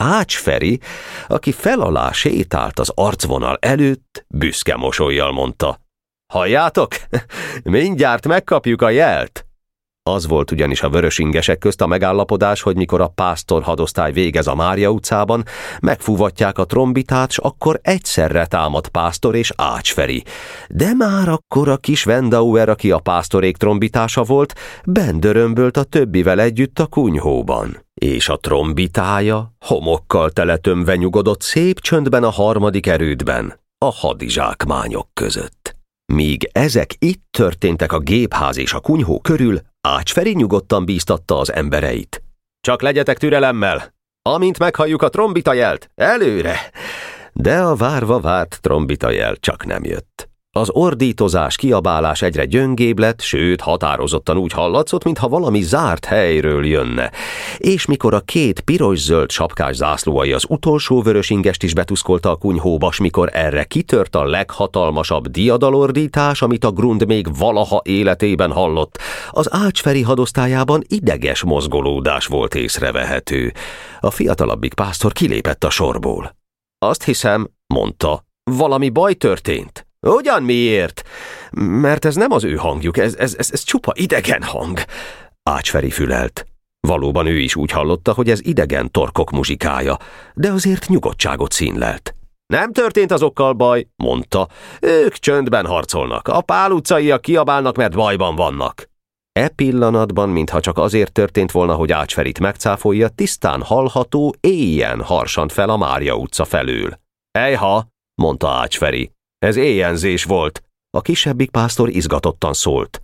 [0.00, 0.80] Ács Feri,
[1.26, 5.80] aki felalá sétált az arcvonal előtt, büszke mosolyjal mondta.
[6.32, 6.88] Halljátok?
[7.62, 9.47] Mindjárt megkapjuk a jelt!
[10.14, 14.54] Az volt ugyanis a vörösingesek közt a megállapodás, hogy mikor a pásztor hadosztály végez a
[14.54, 15.44] Mária utcában,
[15.80, 20.24] megfúvatják a trombitát, s akkor egyszerre támad pásztor és Ácsferi.
[20.68, 26.78] De már akkor a kis Wendauer, aki a pásztorék trombitása volt, bendörömbölt a többivel együtt
[26.78, 35.08] a kunyhóban és a trombitája homokkal teletömve nyugodott szép csöndben a harmadik erődben, a hadizsákmányok
[35.14, 35.57] között.
[36.12, 42.22] Míg ezek itt történtek a gépház és a kunyhó körül, Ácsferi nyugodtan bíztatta az embereit.
[42.60, 43.94] Csak legyetek türelemmel!
[44.22, 46.70] Amint meghalljuk a trombita jelt, előre!
[47.32, 50.28] De a várva várt trombita jel csak nem jött.
[50.58, 57.10] Az ordítozás, kiabálás egyre gyöngébb lett, sőt, határozottan úgy hallatszott, mintha valami zárt helyről jönne.
[57.56, 62.92] És mikor a két piros-zöld sapkás zászlóai az utolsó vörös ingest is betuszkolta a kunyhóba,
[62.92, 68.98] s mikor erre kitört a leghatalmasabb diadalordítás, amit a Grund még valaha életében hallott,
[69.30, 73.52] az Ácsferi hadosztályában ideges mozgolódás volt észrevehető.
[74.00, 76.36] A fiatalabbik pásztor kilépett a sorból.
[76.78, 79.87] Azt hiszem, mondta, valami baj történt.
[80.06, 81.02] Ugyan miért?
[81.52, 84.80] Mert ez nem az ő hangjuk, ez, ez, ez, ez csupa idegen hang.
[85.42, 86.46] Ácsferi fülelt.
[86.80, 89.96] Valóban ő is úgy hallotta, hogy ez idegen torkok muzsikája,
[90.34, 92.14] de azért nyugodtságot színlelt.
[92.46, 94.48] Nem történt azokkal baj, mondta.
[94.80, 96.28] Ők csöndben harcolnak.
[96.28, 98.88] A pál utcaiak kiabálnak, mert bajban vannak.
[99.32, 105.68] E pillanatban, mintha csak azért történt volna, hogy Ácsferit megcáfolja, tisztán hallható, éjjen harsant fel
[105.68, 106.98] a Mária utca felől.
[107.30, 110.62] Ejha, mondta Ácsferi, ez éjjenzés volt.
[110.90, 113.02] A kisebbik pásztor izgatottan szólt.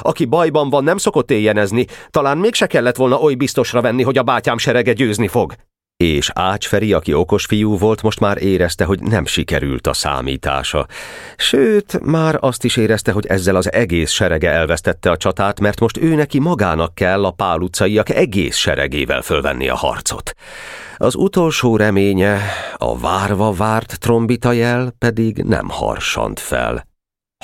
[0.00, 4.22] Aki bajban van, nem szokott éjjenezni, talán mégse kellett volna oly biztosra venni, hogy a
[4.22, 5.54] bátyám serege győzni fog.
[5.96, 10.86] És Ács Feri, aki okos fiú volt, most már érezte, hogy nem sikerült a számítása.
[11.36, 15.96] Sőt, már azt is érezte, hogy ezzel az egész serege elvesztette a csatát, mert most
[15.96, 20.34] ő neki magának kell a Pál utcaiak egész seregével fölvenni a harcot.
[20.96, 22.40] Az utolsó reménye,
[22.76, 26.86] a várva várt trombita jel pedig nem harsant fel,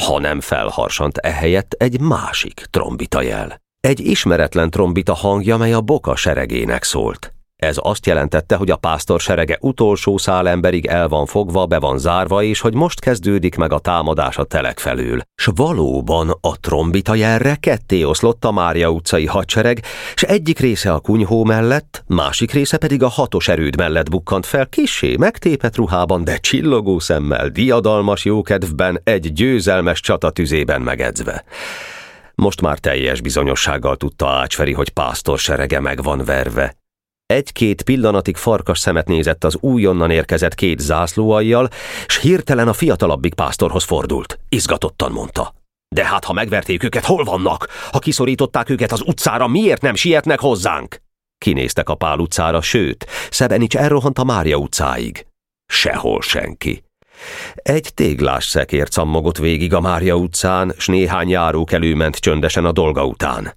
[0.01, 3.61] hanem felharsant ehelyett egy másik trombita jel.
[3.81, 7.33] Egy ismeretlen trombita hangja, mely a boka seregének szólt.
[7.61, 11.99] Ez azt jelentette, hogy a pásztor serege utolsó szál emberig el van fogva, be van
[11.99, 15.21] zárva, és hogy most kezdődik meg a támadás a telek felül.
[15.35, 19.83] S valóban a trombita jelre ketté oszlott a Mária utcai hadsereg,
[20.15, 24.67] s egyik része a kunyhó mellett, másik része pedig a hatos erőd mellett bukkant fel,
[24.67, 31.45] kisé megtépet ruhában, de csillogó szemmel, diadalmas jókedvben, egy győzelmes csata tüzében megedzve.
[32.35, 36.79] Most már teljes bizonyossággal tudta Ácsferi, hogy pásztor serege meg van verve,
[37.31, 41.69] egy-két pillanatig farkas szemet nézett az újonnan érkezett két zászlóajjal,
[42.07, 44.39] s hirtelen a fiatalabbik pásztorhoz fordult.
[44.49, 45.55] Izgatottan mondta.
[45.95, 47.69] De hát, ha megverték őket, hol vannak?
[47.93, 50.97] Ha kiszorították őket az utcára, miért nem sietnek hozzánk?
[51.39, 55.27] Kinéztek a Pál utcára, sőt, Szebenics elrohant a Mária utcáig.
[55.67, 56.83] Sehol senki.
[57.55, 63.07] Egy téglás szekér cammogott végig a Mária utcán, s néhány járókelő ment csöndesen a dolga
[63.07, 63.55] után.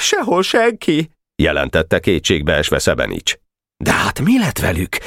[0.00, 1.10] Sehol senki,
[1.42, 3.34] jelentette kétségbeesve Szebenics.
[3.84, 4.98] De hát mi lett velük?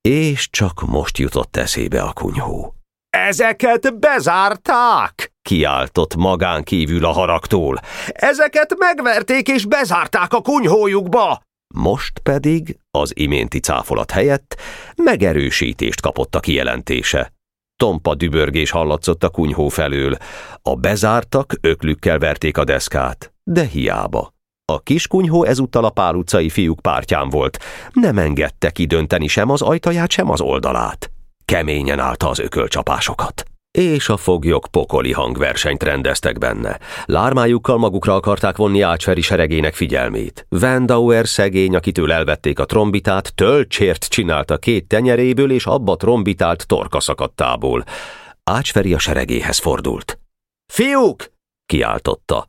[0.00, 2.74] És csak most jutott eszébe a kunyhó.
[3.10, 5.32] Ezeket bezárták!
[5.42, 7.80] kiáltott magán kívül a haragtól.
[8.06, 11.42] Ezeket megverték és bezárták a kunyhójukba!
[11.74, 14.60] Most pedig, az iménti cáfolat helyett,
[14.96, 17.32] megerősítést kapott a kijelentése.
[17.76, 20.16] Tompa dübörgés hallatszott a kunyhó felől.
[20.62, 24.34] A bezártak öklükkel verték a deszkát, de hiába.
[24.64, 27.58] A kiskunyhó ezúttal a Pál utcai fiúk pártján volt.
[27.92, 31.10] Nem engedte kidönteni sem az ajtaját, sem az oldalát.
[31.44, 33.44] Keményen állta az ökölcsapásokat.
[33.78, 36.78] És a foglyok pokoli hangversenyt rendeztek benne.
[37.04, 40.46] Lármájukkal magukra akarták vonni Ácsferi seregének figyelmét.
[40.48, 47.84] Vandauer szegény, akitől elvették a trombitát, tölcsért csinálta két tenyeréből, és abba trombitált torka szakadtából.
[48.44, 50.18] Ácsferi a seregéhez fordult.
[50.72, 51.32] Fiúk!
[51.66, 52.46] kiáltotta.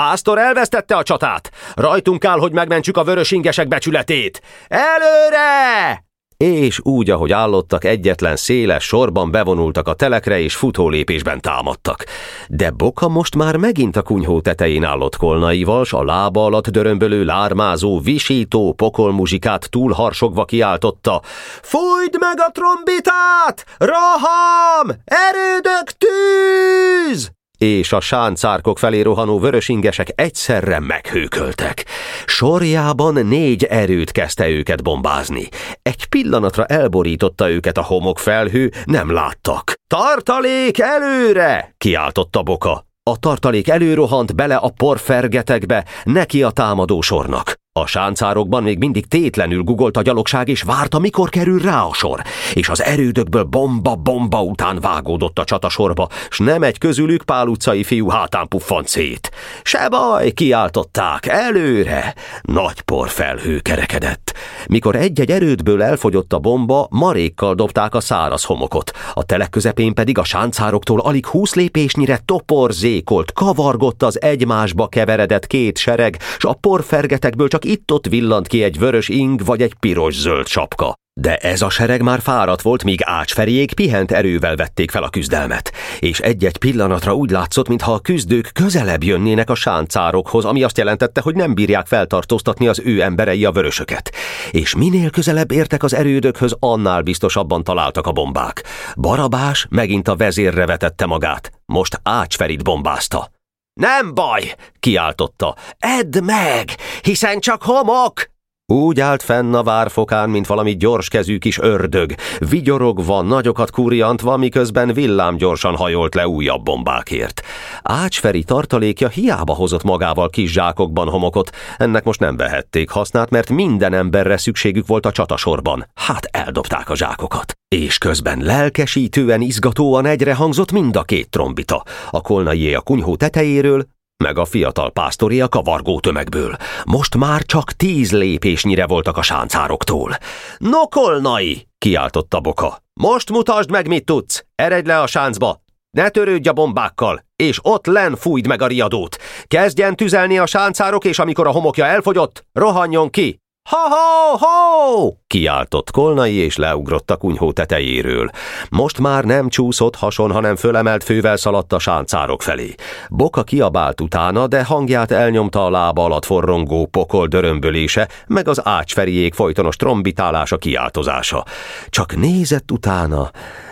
[0.00, 1.50] Pásztor elvesztette a csatát!
[1.74, 4.42] Rajtunk áll, hogy megmentsük a vörös ingesek becsületét!
[4.68, 6.04] Előre!
[6.36, 12.04] és úgy, ahogy állottak, egyetlen széles sorban bevonultak a telekre, és futólépésben támadtak.
[12.48, 17.24] De Boka most már megint a kunyhó tetején állott kolnaival, s a lába alatt dörömbölő,
[17.24, 21.20] lármázó, visító pokolmuzsikát túlharsogva kiáltotta.
[21.62, 23.64] Fújd meg a trombitát!
[23.78, 24.96] Raham!
[25.04, 27.34] Erődök tűz!
[27.58, 31.84] És a sáncárkok felé rohanó vörösingesek egyszerre meghőköltek.
[32.26, 35.48] Sorjában négy erőt kezdte őket bombázni.
[35.82, 39.72] Egy pillanatra elborította őket a homok felhő, nem láttak.
[39.86, 41.74] Tartalék előre!
[41.78, 42.86] kiáltotta Boka.
[43.02, 47.54] A tartalék előrohant bele a porfergetekbe, neki a támadó sornak.
[47.78, 52.22] A sáncárokban még mindig tétlenül gugolt a gyalogság, és várta, mikor kerül rá a sor.
[52.54, 58.08] És az erődökből bomba-bomba után vágódott a csatasorba, s nem egy közülük pál utcai fiú
[58.08, 59.30] hátán puffant szét.
[59.62, 62.14] Se baj, kiáltották, előre!
[62.42, 64.34] Nagy porfelhő kerekedett.
[64.68, 68.92] Mikor egy-egy erődből elfogyott a bomba, marékkal dobták a száraz homokot.
[69.14, 75.78] A telek közepén pedig a sáncároktól alig húsz lépésnyire toporzékolt, kavargott az egymásba keveredett két
[75.78, 80.94] sereg, s a porfergetekből csak itt-ott villant ki egy vörös ing vagy egy piros-zöld sapka.
[81.20, 85.72] De ez a sereg már fáradt volt, míg ácsferiék pihent erővel vették fel a küzdelmet,
[85.98, 91.20] és egy-egy pillanatra úgy látszott, mintha a küzdők közelebb jönnének a sáncárokhoz, ami azt jelentette,
[91.20, 94.14] hogy nem bírják feltartóztatni az ő emberei a vörösöket.
[94.50, 98.64] És minél közelebb értek az erődökhöz, annál biztosabban találtak a bombák.
[98.96, 103.35] Barabás megint a vezérre vetette magát, most ácsferit bombázta.
[103.80, 105.56] Nem baj, kiáltotta.
[105.78, 106.70] Edd meg,
[107.02, 108.35] hiszen csak homok!
[108.72, 115.76] Úgy állt fenn a várfokán, mint valami gyorskezű kis ördög, vigyorogva, nagyokat kurjantva, miközben villámgyorsan
[115.76, 117.42] hajolt le újabb bombákért.
[117.82, 123.92] Ácsferi tartalékja hiába hozott magával kis zsákokban homokot, ennek most nem vehették hasznát, mert minden
[123.92, 125.86] emberre szükségük volt a csatasorban.
[125.94, 127.52] Hát eldobták a zsákokat.
[127.68, 131.82] És közben lelkesítően, izgatóan egyre hangzott mind a két trombita.
[132.10, 133.86] A kolnaié a kunyhó tetejéről,
[134.24, 136.56] meg a fiatal pásztori a kavargó tömegből.
[136.84, 140.16] Most már csak tíz lépésnyire voltak a sáncároktól.
[140.58, 141.66] Nokolnai!
[141.78, 142.78] kiáltotta Boka.
[143.00, 144.44] Most mutasd meg, mit tudsz!
[144.54, 145.60] Eredj le a sáncba!
[145.90, 149.16] Ne törődj a bombákkal, és ott len fújd meg a riadót.
[149.44, 153.40] Kezdjen tüzelni a sáncárok, és amikor a homokja elfogyott, rohanjon ki!
[153.66, 155.12] Ha-ha-ho!
[155.26, 158.30] Kiáltott Kolnai, és leugrott a kunyhó tetejéről.
[158.70, 162.74] Most már nem csúszott hason, hanem fölemelt fővel szaladt a sáncárok felé.
[163.10, 169.34] Boka kiabált utána, de hangját elnyomta a lába alatt forrongó pokol dörömbölése, meg az ácsferiék
[169.34, 171.44] folytonos trombitálása kiáltozása.
[171.88, 173.30] Csak nézett utána,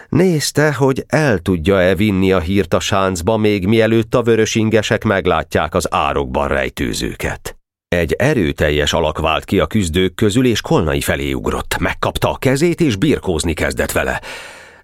[0.08, 5.88] Nézte, hogy el tudja-e vinni a hírt a sáncba, még mielőtt a vörösingesek meglátják az
[5.90, 7.56] árokban rejtőzőket.
[7.94, 11.78] Egy erőteljes alak vált ki a küzdők közül, és Kolnai felé ugrott.
[11.78, 14.20] Megkapta a kezét, és birkózni kezdett vele.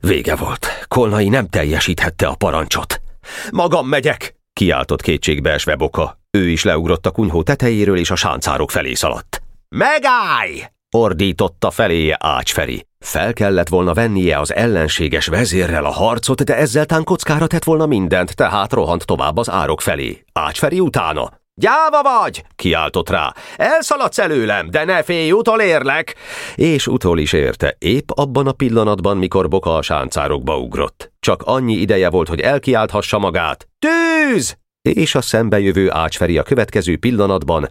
[0.01, 0.67] Vége volt.
[0.89, 3.01] Kolnai nem teljesíthette a parancsot.
[3.51, 4.35] Magam megyek!
[4.53, 6.19] kiáltott kétségbeesve Boka.
[6.31, 9.43] Ő is leugrott a kunyhó tetejéről, és a sáncárok felé szaladt.
[9.69, 10.63] Megállj!
[10.91, 12.87] ordította feléje Ácsferi.
[12.99, 17.87] Fel kellett volna vennie az ellenséges vezérrel a harcot, de ezzel tán kockára tett volna
[17.87, 20.25] mindent, tehát rohant tovább az árok felé.
[20.33, 21.40] Ácsferi utána.
[21.55, 22.45] Gyáva vagy!
[22.57, 23.35] kiáltott rá.
[23.57, 26.15] Elszaladsz előlem, de ne félj, utolérlek!
[26.55, 31.13] És utol is érte, épp abban a pillanatban, mikor Boka a sáncárokba ugrott.
[31.21, 33.69] Csak annyi ideje volt, hogy elkiálthassa magát.
[33.79, 34.59] Tűz!
[34.83, 37.69] És a szembejövő ácsferi a következő pillanatban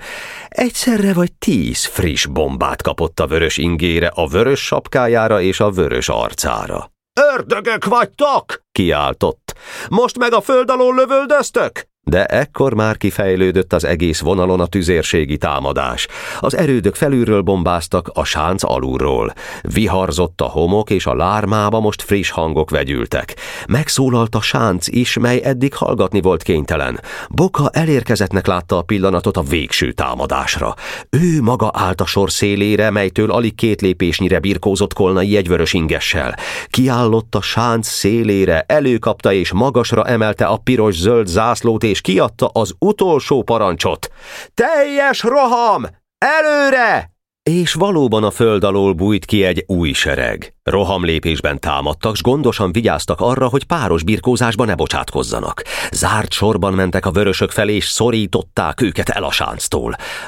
[0.47, 6.09] egyszerre vagy tíz friss bombát kapott a vörös ingére, a vörös sapkájára és a vörös
[6.09, 6.91] arcára.
[7.33, 8.61] Ördögök vagytok!
[8.71, 9.55] kiáltott.
[9.89, 11.88] Most meg a föld alól lövöldöztök?
[12.09, 16.07] De ekkor már kifejlődött az egész vonalon a tüzérségi támadás.
[16.39, 19.33] Az erődök felülről bombáztak, a sánc alulról.
[19.61, 23.35] Viharzott a homok, és a lármába most friss hangok vegyültek.
[23.67, 26.99] Megszólalt a sánc is, mely eddig hallgatni volt kénytelen.
[27.29, 30.75] Boka elérkezettnek látta a pillanatot a végső támadásra.
[31.09, 36.35] Ő maga állt a sor szélére, melytől alig két lépésnyire birkózott kolnai egyvörös ingessel.
[36.67, 43.43] Kiállott a sánc szélére, előkapta és magasra emelte a piros-zöld zászlót, és kiadta az utolsó
[43.43, 44.11] parancsot.
[44.53, 45.85] Teljes roham!
[46.17, 47.17] Előre!
[47.43, 50.53] És valóban a föld alól bújt ki egy új sereg.
[50.63, 55.63] Rohamlépésben támadtak, s gondosan vigyáztak arra, hogy páros birkózásba ne bocsátkozzanak.
[55.91, 59.29] Zárt sorban mentek a vörösök felé, és szorították őket el.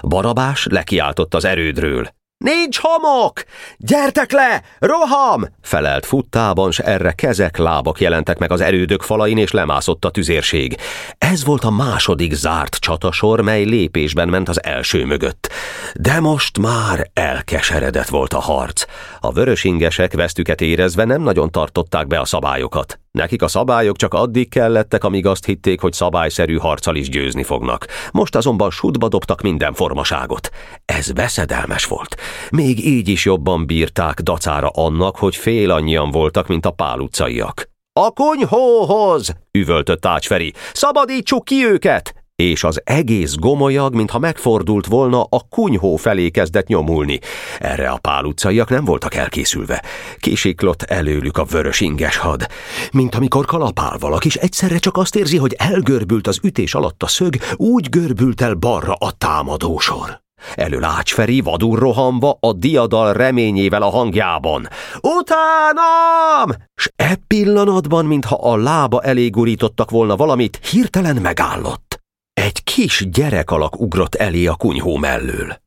[0.02, 2.10] Barabás lekiáltott az erődről.
[2.42, 3.44] Nincs homok!
[3.78, 4.62] Gyertek le!
[4.80, 5.46] Roham!
[5.62, 10.78] Felelt futtában, s erre kezek, lábak jelentek meg az erődök falain, és lemászott a tüzérség.
[11.18, 15.50] Ez volt a második zárt csatasor, mely lépésben ment az első mögött.
[15.94, 18.86] De most már elkeseredett volt a harc.
[19.20, 23.00] A vörösingesek vesztüket érezve nem nagyon tartották be a szabályokat.
[23.12, 27.86] Nekik a szabályok csak addig kellettek, amíg azt hitték, hogy szabályszerű harccal is győzni fognak.
[28.12, 30.50] Most azonban sudba dobtak minden formaságot.
[30.86, 32.16] Ez veszedelmes volt.
[32.50, 37.70] Még így is jobban bírták dacára annak, hogy fél annyian voltak, mint a pál utcaiak.
[38.00, 39.34] A kunyhóhoz!
[39.52, 40.54] üvöltött Ácsferi.
[40.74, 42.21] Szabadítsuk ki őket!
[42.50, 47.20] És az egész gomolyag, mintha megfordult volna, a kunyhó felé kezdett nyomulni.
[47.60, 49.84] Erre a pál utcaiak nem voltak elkészülve.
[50.20, 52.48] Kisiklott előlük a vörös inges had.
[52.92, 57.08] Mint amikor kalapál valaki, és egyszerre csak azt érzi, hogy elgörbült az ütés alatt a
[57.08, 60.22] szög, úgy görbült el balra a támadósor.
[60.56, 64.68] Elől Ácsferi vadul rohanva a diadal reményével a hangjában.
[65.02, 66.50] Utánam!
[66.76, 71.91] S e pillanatban, mintha a lába elé gurítottak volna valamit, hirtelen megállott.
[72.34, 75.62] Egy kis gyerek alak ugrott elé a kunyhó mellől.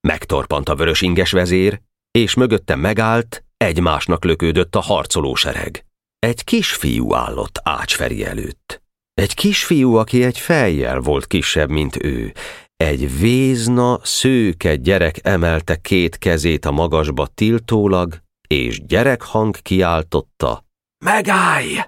[0.00, 5.84] Megtorpant a vörös inges vezér, és mögötte megállt, egymásnak lökődött a harcolósereg.
[6.18, 8.82] Egy kisfiú állott Ácsferi előtt.
[9.14, 12.32] Egy kisfiú, aki egy fejjel volt kisebb, mint ő.
[12.76, 20.66] Egy vézna, szőke gyerek emelte két kezét a magasba tiltólag, és gyerekhang kiáltotta,
[21.04, 21.78] Megállj!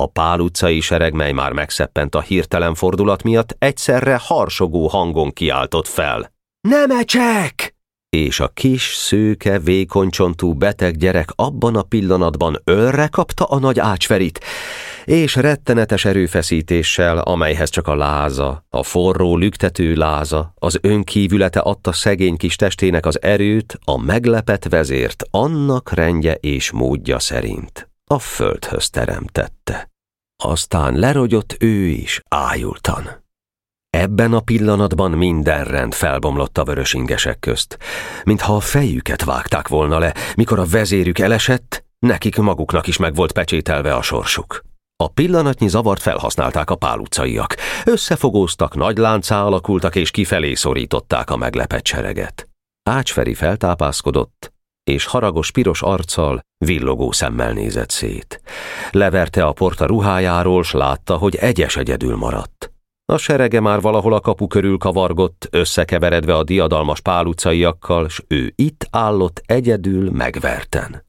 [0.00, 5.88] A Pál utcai sereg, mely már megszeppent a hirtelen fordulat miatt, egyszerre harsogó hangon kiáltott
[5.88, 6.32] fel.
[6.68, 7.76] Nemecsek!
[8.08, 14.40] És a kis, szőke, vékoncsontú beteg gyerek abban a pillanatban ölre kapta a nagy ácsverit,
[15.04, 22.36] és rettenetes erőfeszítéssel, amelyhez csak a láza, a forró, lüktető láza, az önkívülete adta szegény
[22.36, 29.90] kis testének az erőt, a meglepet vezért annak rendje és módja szerint a földhöz teremtette.
[30.42, 33.26] Aztán lerogyott ő is ájultan.
[33.90, 37.78] Ebben a pillanatban minden rend felbomlott a vörösingesek közt,
[38.24, 43.32] mintha a fejüket vágták volna le, mikor a vezérük elesett, nekik maguknak is meg volt
[43.32, 44.62] pecsételve a sorsuk.
[44.96, 47.02] A pillanatnyi zavart felhasználták a pál.
[47.84, 52.48] Összefogóztak, nagy láncá alakultak és kifelé szorították a meglepett sereget.
[52.82, 54.52] Ácsferi feltápászkodott,
[54.88, 58.40] és haragos piros arccal, villogó szemmel nézett szét.
[58.90, 62.72] Leverte a porta ruhájáról, s látta, hogy egyes egyedül maradt.
[63.12, 68.52] A serege már valahol a kapu körül kavargott, összekeveredve a diadalmas pál utcaiakkal, s ő
[68.56, 71.06] itt állott egyedül megverten.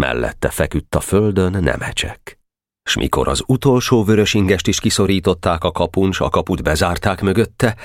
[0.00, 2.43] Mellette feküdt a földön nemecsek.
[2.90, 7.76] S mikor az utolsó vörösingest is kiszorították a kapun, s a kaput bezárták mögötte,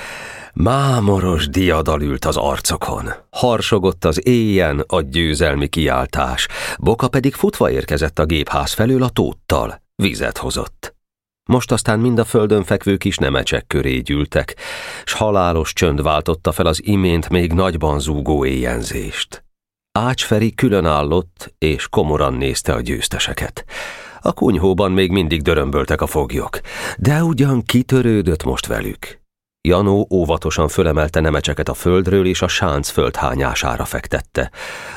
[0.54, 3.10] mámoros diadal ült az arcokon.
[3.30, 6.48] Harsogott az éjjen a győzelmi kiáltás,
[6.80, 10.96] Boka pedig futva érkezett a gépház felől a tóttal, vizet hozott.
[11.50, 14.56] Most aztán mind a földön fekvő kis nemecsek köré gyűltek,
[15.06, 19.44] s halálos csönd váltotta fel az imént még nagyban zúgó éjjenzést.
[19.92, 23.66] Ácsferi külön állott, és komoran nézte a győzteseket.
[24.22, 26.60] A kunyhóban még mindig dörömböltek a foglyok,
[26.98, 29.20] de ugyan kitörődött most velük.
[29.62, 34.52] Janó óvatosan fölemelte nemecseket a földről, és a sánc földhányására fektette.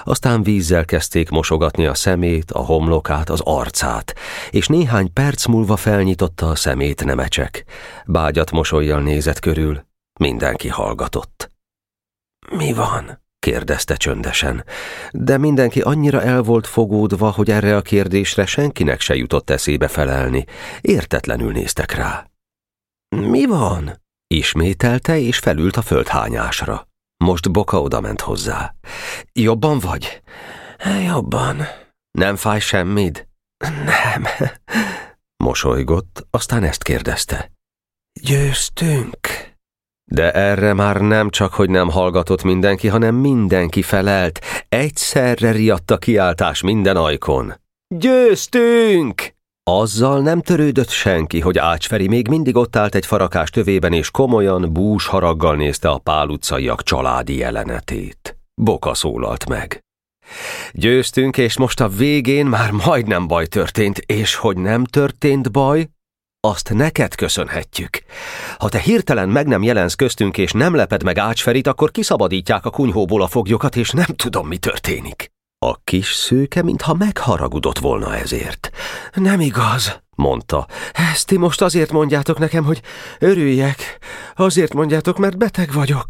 [0.05, 4.15] Aztán vízzel kezdték mosogatni a szemét, a homlokát, az arcát,
[4.51, 7.65] és néhány perc múlva felnyitotta a szemét nemecsek.
[8.07, 9.85] Bágyat mosolyjal nézett körül,
[10.21, 11.51] mindenki hallgatott.
[12.51, 13.21] Mi van?
[13.43, 14.65] Kérdezte csöndesen,
[15.11, 20.45] de mindenki annyira el volt fogódva, hogy erre a kérdésre senkinek se jutott eszébe felelni.
[20.81, 22.31] Értetlenül néztek rá.
[23.17, 24.03] Mi van?
[24.27, 26.89] Ismételte, és felült a földhányásra.
[27.25, 28.75] Most Boka odament hozzá.
[29.33, 30.23] Jobban vagy?
[31.07, 31.57] Jobban.
[32.11, 33.27] Nem fáj semmid?
[33.85, 34.27] Nem.
[35.45, 37.53] Mosolygott, aztán ezt kérdezte.
[38.21, 39.52] Győztünk.
[40.05, 44.41] De erre már nem csak, hogy nem hallgatott mindenki, hanem mindenki felelt.
[44.69, 47.55] Egyszerre riadt a kiáltás minden ajkon.
[47.95, 49.35] Győztünk!
[49.71, 54.73] Azzal nem törődött senki, hogy Ácsferi még mindig ott állt egy farakás tövében, és komolyan,
[54.73, 58.37] bús haraggal nézte a pál utcaiak családi jelenetét.
[58.55, 59.81] Boka szólalt meg.
[60.73, 65.89] Győztünk, és most a végén már majdnem baj történt, és hogy nem történt baj,
[66.49, 68.03] azt neked köszönhetjük.
[68.59, 72.71] Ha te hirtelen meg nem jelensz köztünk, és nem leped meg Ácsferit, akkor kiszabadítják a
[72.71, 75.31] kunyhóból a foglyokat, és nem tudom, mi történik.
[75.59, 78.71] A kis szőke, mintha megharagudott volna ezért.
[79.15, 80.67] Nem igaz, mondta.
[80.93, 82.81] Ezt ti most azért mondjátok nekem, hogy
[83.19, 83.99] örüljek.
[84.35, 86.07] Azért mondjátok, mert beteg vagyok.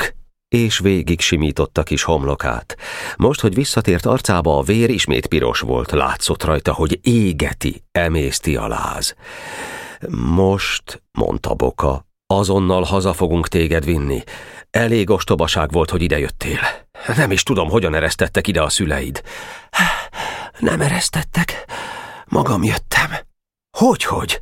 [0.48, 2.76] és végig simította kis homlokát.
[3.16, 8.66] Most, hogy visszatért arcába, a vér ismét piros volt, látszott rajta, hogy égeti, emészti a
[8.66, 9.14] láz.
[10.10, 14.22] Most, mondta Boka, azonnal haza fogunk téged vinni.
[14.70, 16.58] Elég ostobaság volt, hogy idejöttél.
[17.16, 19.22] Nem is tudom, hogyan eresztettek ide a szüleid.
[20.58, 21.64] Nem eresztettek,
[22.26, 23.10] magam jöttem.
[23.78, 24.40] Hogy-hogy?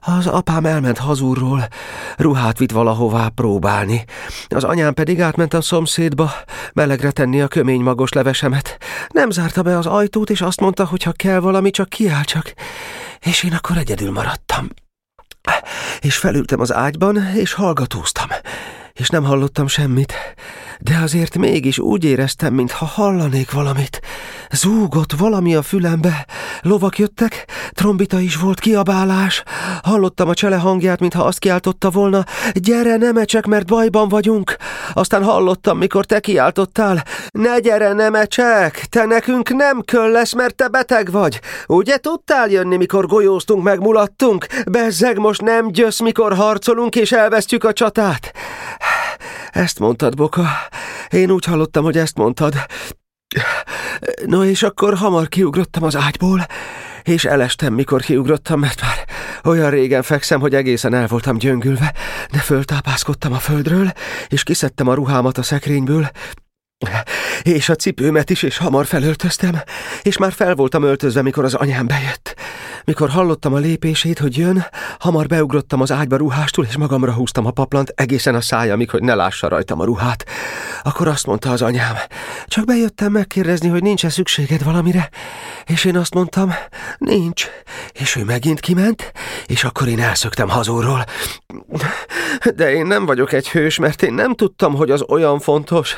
[0.00, 1.68] Az apám elment hazúrról,
[2.16, 4.04] ruhát vitt valahová próbálni.
[4.48, 6.32] Az anyám pedig átment a szomszédba,
[6.72, 8.78] melegre tenni a kömény magos levesemet.
[9.08, 12.54] Nem zárta be az ajtót, és azt mondta, hogy ha kell valami, csak kiáll csak.
[13.20, 14.68] És én akkor egyedül maradtam.
[16.00, 18.28] És felültem az ágyban, és hallgatóztam.
[18.92, 20.14] És nem hallottam semmit
[20.82, 24.00] de azért mégis úgy éreztem, mintha hallanék valamit.
[24.50, 26.26] Zúgott valami a fülembe,
[26.62, 29.42] lovak jöttek, trombita is volt, kiabálás.
[29.82, 34.56] Hallottam a csele hangját, mintha azt kiáltotta volna, gyere, nemecsek, mert bajban vagyunk.
[34.92, 40.68] Aztán hallottam, mikor te kiáltottál, ne gyere, nemecsek, te nekünk nem köll lesz, mert te
[40.68, 41.40] beteg vagy.
[41.66, 44.46] Ugye tudtál jönni, mikor golyóztunk, megmulattunk?
[44.70, 48.32] Bezzeg, most nem győsz, mikor harcolunk és elvesztjük a csatát.
[49.50, 50.44] Ezt mondtad, Boka.
[51.10, 52.54] Én úgy hallottam, hogy ezt mondtad.
[54.26, 56.46] No, és akkor hamar kiugrottam az ágyból,
[57.02, 59.04] és elestem, mikor kiugrottam, mert már
[59.44, 61.94] olyan régen fekszem, hogy egészen el voltam gyöngülve,
[62.30, 63.92] de föltápászkodtam a földről,
[64.28, 66.10] és kiszedtem a ruhámat a szekrényből,
[67.42, 69.62] és a cipőmet is, és hamar felöltöztem,
[70.02, 72.34] és már fel voltam öltözve, mikor az anyám bejött.
[72.84, 74.64] Mikor hallottam a lépését, hogy jön,
[74.98, 79.14] hamar beugrottam az ágyba ruhástul, és magamra húztam a paplant egészen a szájamig, hogy ne
[79.14, 80.24] lássa rajtam a ruhát.
[80.82, 81.96] Akkor azt mondta az anyám,
[82.46, 85.08] csak bejöttem megkérdezni, hogy nincs-e szükséged valamire,
[85.64, 86.52] és én azt mondtam,
[86.98, 87.46] nincs.
[87.92, 89.12] És ő megint kiment,
[89.46, 91.04] és akkor én elszöktem hazúról.
[92.54, 95.96] De én nem vagyok egy hős, mert én nem tudtam, hogy az olyan fontos.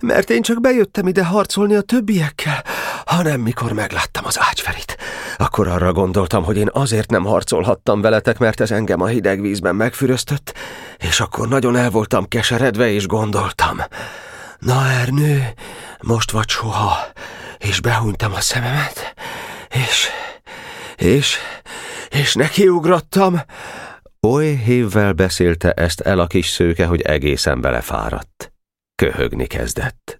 [0.00, 2.64] Mert én csak bejöttem ide harcolni a többiekkel,
[3.10, 4.96] hanem mikor megláttam az ágyferit.
[5.36, 9.76] Akkor arra gondoltam, hogy én azért nem harcolhattam veletek, mert ez engem a hideg vízben
[9.76, 10.54] megfüröztött,
[10.98, 13.80] és akkor nagyon el voltam keseredve, és gondoltam.
[14.58, 15.52] Na, Ernő,
[16.00, 16.96] most vagy soha,
[17.58, 19.14] és behúnytam a szememet,
[19.68, 20.08] és...
[20.96, 21.36] és...
[22.08, 23.40] és nekiugrottam.
[24.26, 28.52] Oly hévvel beszélte ezt el a kis szőke, hogy egészen belefáradt.
[28.94, 30.19] Köhögni kezdett.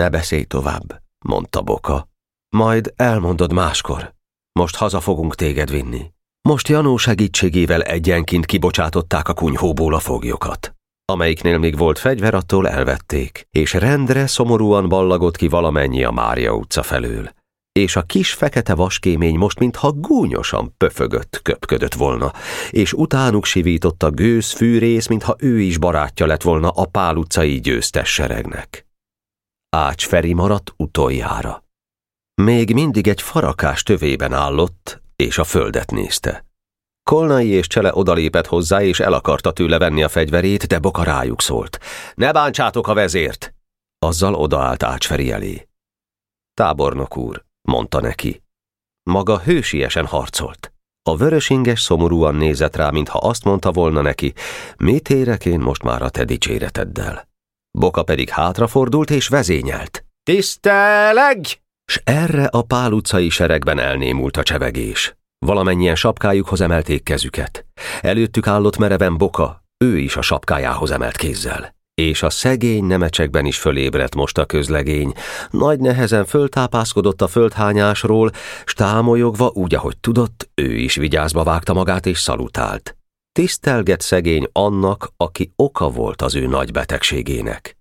[0.00, 2.08] Ne beszélj tovább, mondta Boka.
[2.56, 4.14] Majd elmondod máskor.
[4.52, 6.12] Most haza fogunk téged vinni.
[6.48, 10.74] Most Janó segítségével egyenként kibocsátották a kunyhóból a foglyokat.
[11.04, 16.82] Amelyiknél még volt fegyver, attól elvették, és rendre szomorúan ballagott ki valamennyi a Mária utca
[16.82, 17.30] felől.
[17.72, 22.32] És a kis fekete vaskémény most mintha gúnyosan pöfögött, köpködött volna,
[22.70, 27.60] és utánuk sivított a gőz fűrész, mintha ő is barátja lett volna a Pál utcai
[27.60, 28.84] győztes seregnek.
[29.76, 31.64] Ács Feri maradt utoljára.
[32.42, 36.44] Még mindig egy farakás tövében állott, és a földet nézte.
[37.10, 41.40] Kolnai és Csele odalépett hozzá, és el akarta tőle venni a fegyverét, de Boka rájuk
[41.40, 41.78] szólt.
[42.14, 43.54] Ne bántsátok a vezért!
[43.98, 45.68] Azzal odaállt Ácsferi elé.
[46.54, 48.42] Tábornok úr, mondta neki.
[49.02, 50.72] Maga hősiesen harcolt.
[51.02, 54.34] A vörösinges szomorúan nézett rá, mintha azt mondta volna neki,
[54.76, 57.29] mit érek én most már a te dicséreteddel.
[57.78, 60.04] Boka pedig hátrafordult és vezényelt.
[60.22, 61.44] Tiszteleg!
[61.92, 65.14] S erre a pál utcai seregben elnémult a csevegés.
[65.46, 67.66] Valamennyien sapkájukhoz emelték kezüket.
[68.00, 71.74] Előttük állott mereven Boka, ő is a sapkájához emelt kézzel.
[71.94, 75.12] És a szegény nemecsekben is fölébredt most a közlegény.
[75.50, 78.30] Nagy nehezen föltápászkodott a földhányásról,
[78.64, 82.99] s támolyogva úgy, ahogy tudott, ő is vigyázba vágta magát és szalutált.
[83.32, 87.76] Tisztelget szegény annak, aki oka volt az ő nagy betegségének.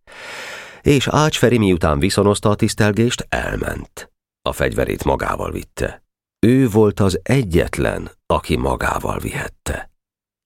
[0.81, 4.11] És Ácsferi miután viszonozta a tisztelgést, elment.
[4.41, 6.03] A fegyverét magával vitte.
[6.39, 9.91] Ő volt az egyetlen, aki magával vihette.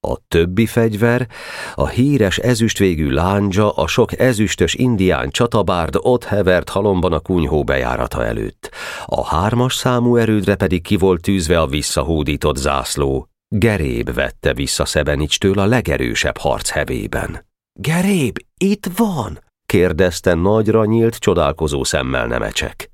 [0.07, 1.27] A többi fegyver,
[1.73, 8.25] a híres ezüstvégű lándzsa, a sok ezüstös indián csatabárd ott hevert halomban a kunyhó bejárata
[8.25, 8.71] előtt.
[9.05, 15.59] A hármas számú erődre pedig ki volt tűzve a visszahódított zászló, Geréb vette vissza Szebenicstől
[15.59, 17.45] a legerősebb harc hevében.
[17.79, 19.39] Geréb, itt van?
[19.65, 22.91] kérdezte nagyra nyílt, csodálkozó szemmel nemecsek.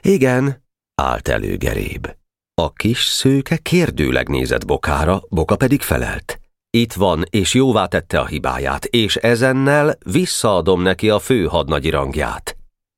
[0.00, 0.64] Igen,
[1.02, 2.06] állt elő Geréb.
[2.54, 6.40] A kis szőke kérdőleg nézett Bokára, Boka pedig felelt.
[6.70, 12.56] Itt van, és jóvá tette a hibáját, és ezennel visszaadom neki a fő hadnagyi rangját.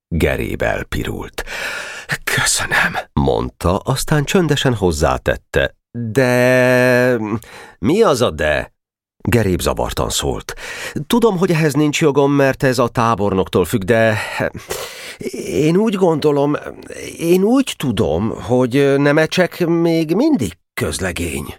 [0.09, 1.45] Geréb elpirult.
[2.25, 5.77] Köszönöm, mondta, aztán csöndesen hozzátette.
[5.91, 7.21] De...
[7.79, 8.73] Mi az a de?
[9.29, 10.55] Geréb zavartan szólt.
[11.07, 14.19] Tudom, hogy ehhez nincs jogom, mert ez a tábornoktól függ, de...
[15.47, 16.57] Én úgy gondolom,
[17.19, 21.55] én úgy tudom, hogy Nemecsek még mindig közlegény.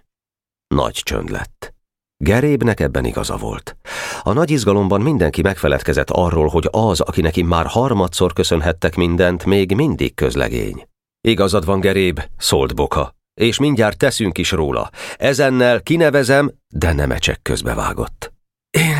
[0.67, 1.73] Nagy csönd lett.
[2.17, 3.77] Gerébnek ebben igaza volt.
[4.23, 9.75] A nagy izgalomban mindenki megfeledkezett arról, hogy az, aki neki már harmadszor köszönhettek mindent, még
[9.75, 10.87] mindig közlegény.
[11.21, 14.89] Igazad van, Geréb, szólt Boka, és mindjárt teszünk is róla.
[15.17, 18.33] Ezennel kinevezem, de Nemecsek közbevágott.
[18.69, 18.97] Én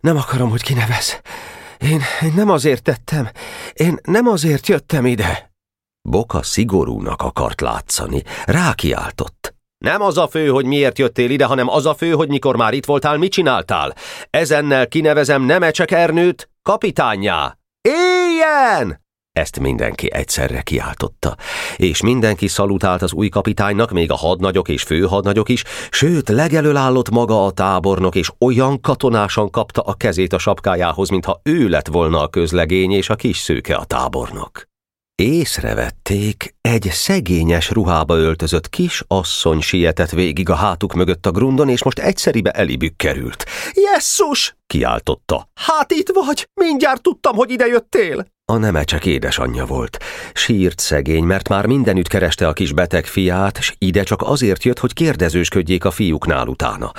[0.00, 1.20] nem akarom, hogy kinevez.
[1.78, 3.28] Én, én nem azért tettem.
[3.72, 5.50] Én nem azért jöttem ide.
[6.08, 8.22] Boka szigorúnak akart látszani.
[8.44, 9.54] Rákiáltott.
[9.78, 12.72] Nem az a fő, hogy miért jöttél ide, hanem az a fő, hogy mikor már
[12.72, 13.94] itt voltál, mit csináltál.
[14.30, 17.58] Ezennel kinevezem Nemecsek Ernőt kapitányá.
[17.80, 19.05] Éljen!
[19.36, 21.36] Ezt mindenki egyszerre kiáltotta,
[21.76, 27.10] és mindenki szalutált az új kapitánynak, még a hadnagyok és főhadnagyok is, sőt, legelől állott
[27.10, 32.20] maga a tábornok, és olyan katonásan kapta a kezét a sapkájához, mintha ő lett volna
[32.22, 34.62] a közlegény és a kis szőke a tábornok.
[35.14, 41.82] Észrevették, egy szegényes ruhába öltözött kis asszony sietett végig a hátuk mögött a grundon, és
[41.82, 43.44] most egyszeribe elibük került.
[43.72, 44.56] Jesszus!
[44.66, 45.48] kiáltotta.
[45.54, 46.48] Hát itt vagy!
[46.54, 48.34] Mindjárt tudtam, hogy ide jöttél!
[48.52, 49.98] A nemecsek édesanyja volt.
[50.34, 54.78] Sírt szegény, mert már mindenütt kereste a kis beteg fiát, s ide csak azért jött,
[54.78, 56.92] hogy kérdezősködjék a fiúknál utána.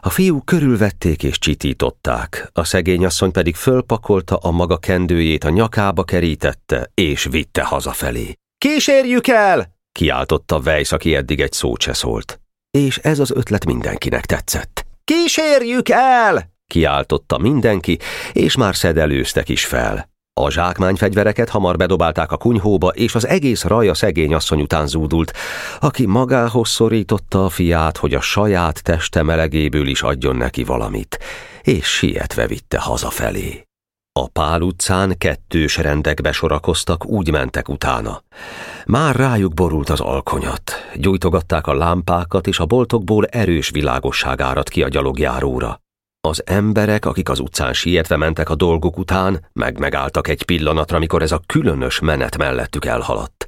[0.00, 6.04] A fiúk körülvették és csitították, a szegény asszony pedig fölpakolta a maga kendőjét, a nyakába
[6.04, 8.32] kerítette, és vitte hazafelé.
[8.58, 9.74] Kísérjük el!
[9.92, 12.40] kiáltotta Weiss, aki eddig egy szót se szólt.
[12.70, 14.86] És ez az ötlet mindenkinek tetszett.
[15.04, 16.52] Kísérjük el!
[16.66, 17.98] kiáltotta mindenki,
[18.32, 20.12] és már szedelőztek is fel.
[20.40, 25.32] A zsákmányfegyvereket hamar bedobálták a kunyhóba, és az egész raja szegény asszony után zúdult,
[25.80, 31.18] aki magához szorította a fiát, hogy a saját teste melegéből is adjon neki valamit,
[31.62, 33.62] és sietve vitte hazafelé.
[34.20, 38.22] A Pál utcán kettős rendekbe sorakoztak, úgy mentek utána.
[38.86, 44.82] Már rájuk borult az alkonyat, gyújtogatták a lámpákat, és a boltokból erős világosság árad ki
[44.82, 45.82] a gyalogjáróra.
[46.26, 51.32] Az emberek, akik az utcán sietve mentek a dolguk után, meg-megálltak egy pillanatra, mikor ez
[51.32, 53.46] a különös menet mellettük elhaladt.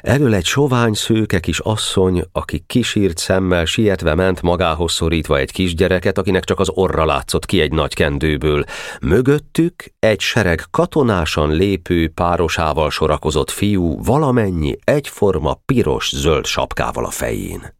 [0.00, 6.18] Elől egy sovány szőke kis asszony, aki kisírt szemmel sietve ment magához szorítva egy kisgyereket,
[6.18, 8.64] akinek csak az orra látszott ki egy nagy kendőből.
[9.00, 17.76] Mögöttük egy sereg katonásan lépő párosával sorakozott fiú valamennyi egyforma piros-zöld sapkával a fején.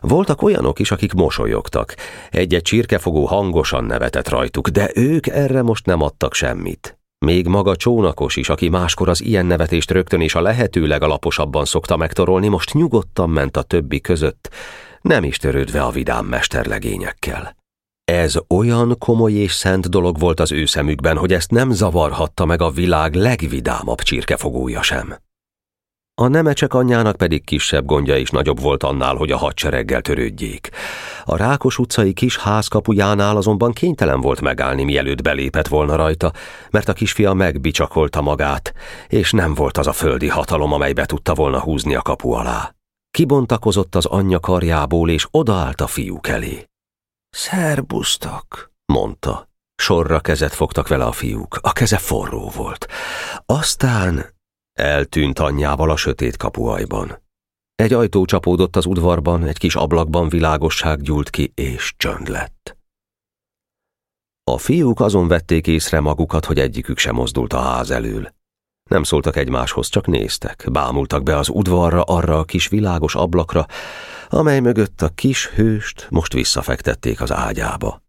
[0.00, 1.94] Voltak olyanok is, akik mosolyogtak.
[2.30, 6.98] Egy-egy csirkefogó hangosan nevetett rajtuk, de ők erre most nem adtak semmit.
[7.18, 11.96] Még maga csónakos is, aki máskor az ilyen nevetést rögtön és a lehető legalaposabban szokta
[11.96, 14.50] megtorolni, most nyugodtan ment a többi között,
[15.00, 17.56] nem is törődve a vidám mesterlegényekkel.
[18.04, 22.62] Ez olyan komoly és szent dolog volt az ő szemükben, hogy ezt nem zavarhatta meg
[22.62, 25.16] a világ legvidámabb csirkefogója sem.
[26.20, 30.70] A nemecsek anyjának pedig kisebb gondja is nagyobb volt annál, hogy a hadsereggel törődjék.
[31.24, 36.32] A Rákos utcai kis házkapujánál azonban kénytelen volt megállni, mielőtt belépett volna rajta,
[36.70, 38.72] mert a kisfia megbicsakolta magát,
[39.08, 42.74] és nem volt az a földi hatalom, amely be tudta volna húzni a kapu alá.
[43.10, 46.64] Kibontakozott az anyja karjából, és odaállt a fiúk elé.
[47.30, 49.48] Szerbusztok, mondta.
[49.76, 52.86] Sorra kezet fogtak vele a fiúk, a keze forró volt.
[53.46, 54.36] Aztán
[54.78, 57.22] Eltűnt anyjával a sötét kapuajban.
[57.74, 62.76] Egy ajtó csapódott az udvarban, egy kis ablakban világosság gyúlt ki, és csönd lett.
[64.44, 68.28] A fiúk azon vették észre magukat, hogy egyikük sem mozdult a ház elől.
[68.90, 73.66] Nem szóltak egymáshoz, csak néztek, bámultak be az udvarra, arra a kis világos ablakra,
[74.28, 78.02] amely mögött a kis hőst most visszafektették az ágyába.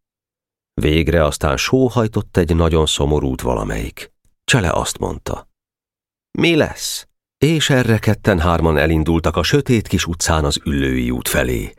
[0.74, 4.12] Végre aztán sóhajtott egy nagyon szomorút valamelyik.
[4.44, 5.49] Csele azt mondta.
[6.32, 7.08] Mi lesz?
[7.38, 11.74] És erre ketten hárman elindultak a sötét kis utcán az üllői út felé.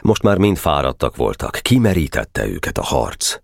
[0.00, 3.36] Most már mind fáradtak voltak, kimerítette őket a harc.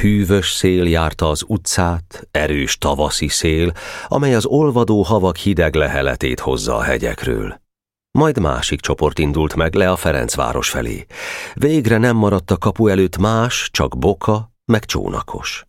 [0.00, 3.72] Hűvös szél járta az utcát, erős tavaszi szél,
[4.06, 7.60] amely az olvadó havak hideg leheletét hozza a hegyekről.
[8.10, 11.06] Majd másik csoport indult meg le a Ferencváros felé.
[11.54, 15.66] Végre nem maradt a kapu előtt más, csak boka, meg csónakos.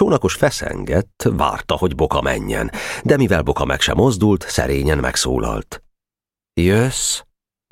[0.00, 2.70] Csónakos feszengett, várta, hogy Boka menjen,
[3.04, 5.82] de mivel Boka meg sem mozdult, szerényen megszólalt.
[6.60, 7.22] Jössz?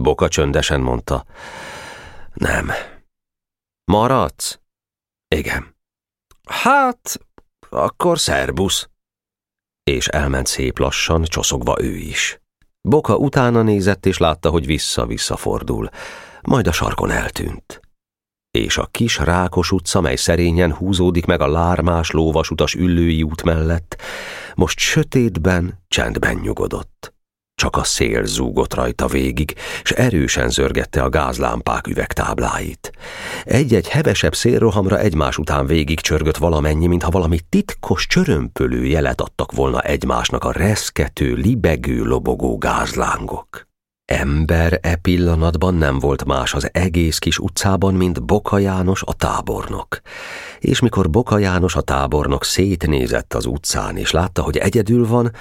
[0.02, 1.24] Boka csöndesen mondta.
[2.34, 2.70] Nem.
[3.84, 4.60] Maradsz?
[5.34, 5.76] Igen.
[6.48, 7.20] Hát,
[7.68, 8.88] akkor szerbusz.
[9.82, 12.40] És elment szép lassan, csoszogva ő is.
[12.88, 15.88] Boka utána nézett, és látta, hogy vissza-vissza fordul.
[16.42, 17.87] majd a sarkon eltűnt.
[18.58, 23.96] És a kis rákos utca, mely szerényen húzódik meg a lármás lóvasutas üllői út mellett,
[24.54, 27.16] most sötétben, csendben nyugodott.
[27.54, 32.92] Csak a szél zúgott rajta végig, és erősen zörgette a gázlámpák üvegtábláit.
[33.44, 39.80] Egy-egy hevesebb szélrohamra egymás után végig csörgött valamennyi, mintha valami titkos csörömpölő jelet adtak volna
[39.80, 43.67] egymásnak a reszkető, libegő, lobogó gázlángok.
[44.08, 50.00] Ember e pillanatban nem volt más az egész kis utcában, mint Boka János a tábornok.
[50.58, 55.32] És mikor Boka János a tábornok szétnézett az utcán, és látta, hogy egyedül van,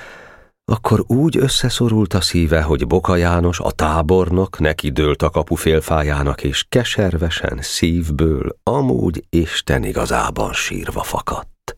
[0.65, 6.43] akkor úgy összeszorult a szíve, hogy Boka János, a tábornok neki dőlt a kapu félfájának,
[6.43, 11.77] és keservesen szívből, amúgy Isten igazában sírva fakadt.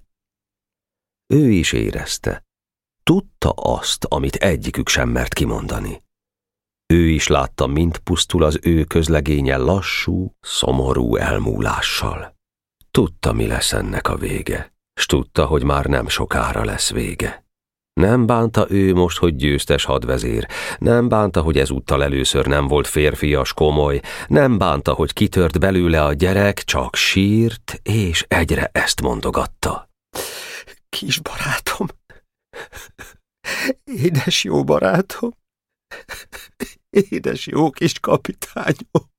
[1.34, 2.44] Ő is érezte.
[3.04, 6.02] Tudta azt, amit egyikük sem mert kimondani.
[6.94, 12.36] Ő is látta, mint pusztul az ő közlegénye lassú, szomorú elmúlással.
[12.92, 17.46] Tudta, mi lesz ennek a vége, s tudta, hogy már nem sokára lesz vége.
[17.94, 23.54] Nem bánta ő most, hogy győztes hadvezér, nem bánta, hogy ezúttal először nem volt férfias,
[23.54, 29.90] komoly, nem bánta, hogy kitört belőle a gyerek, csak sírt, és egyre ezt mondogatta.
[30.90, 31.88] Kis barátom,
[33.84, 35.38] édes jó barátom,
[36.90, 39.12] édes jó kis kapitányom.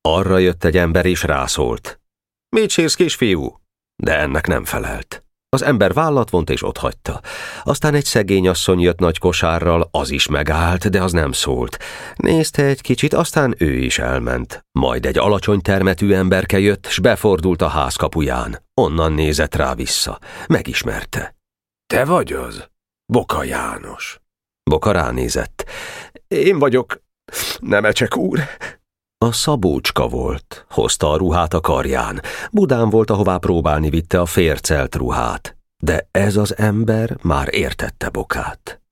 [0.00, 2.00] Arra jött egy ember és rászólt.
[2.48, 3.60] Mit sírsz, kisfiú?
[4.02, 5.24] De ennek nem felelt.
[5.48, 7.20] Az ember vállat vont és hagyta.
[7.62, 11.78] Aztán egy szegény asszony jött nagy kosárral, az is megállt, de az nem szólt.
[12.16, 14.64] Nézte egy kicsit, aztán ő is elment.
[14.72, 18.64] Majd egy alacsony termetű emberke jött, s befordult a ház kapuján.
[18.74, 20.18] Onnan nézett rá vissza.
[20.46, 21.36] Megismerte.
[21.86, 22.68] Te vagy az?
[23.06, 24.23] Boka János.
[24.70, 25.64] Boka ránézett.
[26.28, 27.02] Én vagyok,
[27.60, 28.40] Nemecsek úr.
[29.18, 32.22] A szabócska volt, hozta a ruhát a karján.
[32.52, 35.56] Budán volt, ahová próbálni vitte a fércelt ruhát.
[35.82, 38.82] De ez az ember már értette bokát.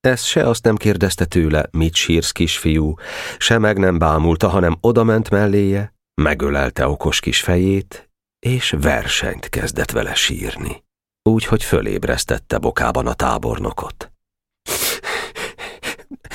[0.00, 2.94] Ez se azt nem kérdezte tőle, mit sírsz, kisfiú,
[3.38, 10.14] se meg nem bámulta, hanem odament melléje, megölelte okos kis fejét, és versenyt kezdett vele
[10.14, 10.84] sírni.
[11.22, 14.10] Úgy, hogy fölébresztette bokában a tábornokot.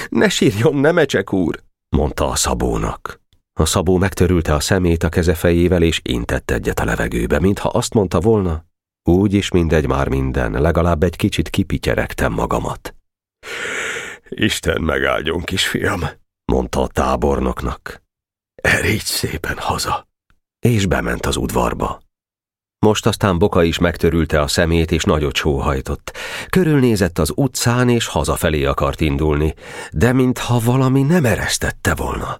[0.09, 1.63] Ne sírjon, Nemecsek úr!
[1.89, 3.19] mondta a szabónak.
[3.59, 7.93] A szabó megtörülte a szemét a keze fejével, és intett egyet a levegőbe, mintha azt
[7.93, 8.65] mondta volna,
[9.03, 12.95] úgy is mindegy már minden, legalább egy kicsit kipityeregtem magamat.
[14.29, 16.01] Isten megáldjon, kisfiam,
[16.45, 18.01] mondta a tábornoknak.
[18.55, 20.07] Erígy szépen haza.
[20.59, 22.01] És bement az udvarba.
[22.85, 26.17] Most aztán Boka is megtörülte a szemét, és nagyot sóhajtott.
[26.49, 29.53] Körülnézett az utcán, és hazafelé akart indulni,
[29.91, 32.39] de mintha valami nem eresztette volna.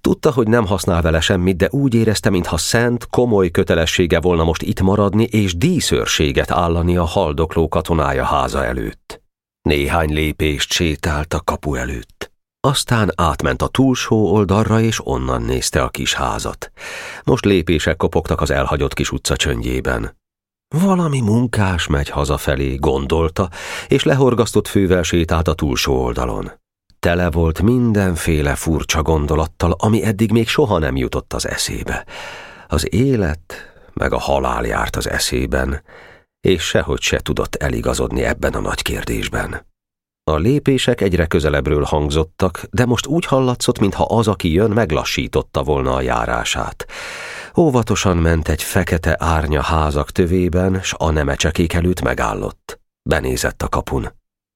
[0.00, 4.62] Tudta, hogy nem használ vele semmit, de úgy érezte, mintha szent, komoly kötelessége volna most
[4.62, 9.22] itt maradni, és díszőrséget állani a haldokló katonája háza előtt.
[9.62, 12.17] Néhány lépést sétált a kapu előtt.
[12.60, 16.72] Aztán átment a túlsó oldalra, és onnan nézte a kis házat.
[17.24, 20.16] Most lépések kopogtak az elhagyott kis utca csöndjében.
[20.74, 23.50] Valami munkás megy hazafelé, gondolta,
[23.88, 26.52] és lehorgasztott fővel sétált a túlsó oldalon.
[26.98, 32.06] Tele volt mindenféle furcsa gondolattal, ami eddig még soha nem jutott az eszébe.
[32.68, 33.54] Az élet,
[33.92, 35.82] meg a halál járt az eszében,
[36.40, 39.66] és sehogy se tudott eligazodni ebben a nagy kérdésben.
[40.28, 45.94] A lépések egyre közelebbről hangzottak, de most úgy hallatszott, mintha az, aki jön, meglassította volna
[45.94, 46.86] a járását.
[47.56, 52.80] Óvatosan ment egy fekete árnya házak tövében, s a nemecsekék előtt megállott.
[53.02, 54.12] Benézett a kapun.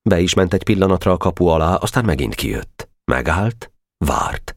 [0.09, 2.89] Be is ment egy pillanatra a kapu alá, aztán megint kijött.
[3.05, 3.73] Megállt,
[4.05, 4.57] várt.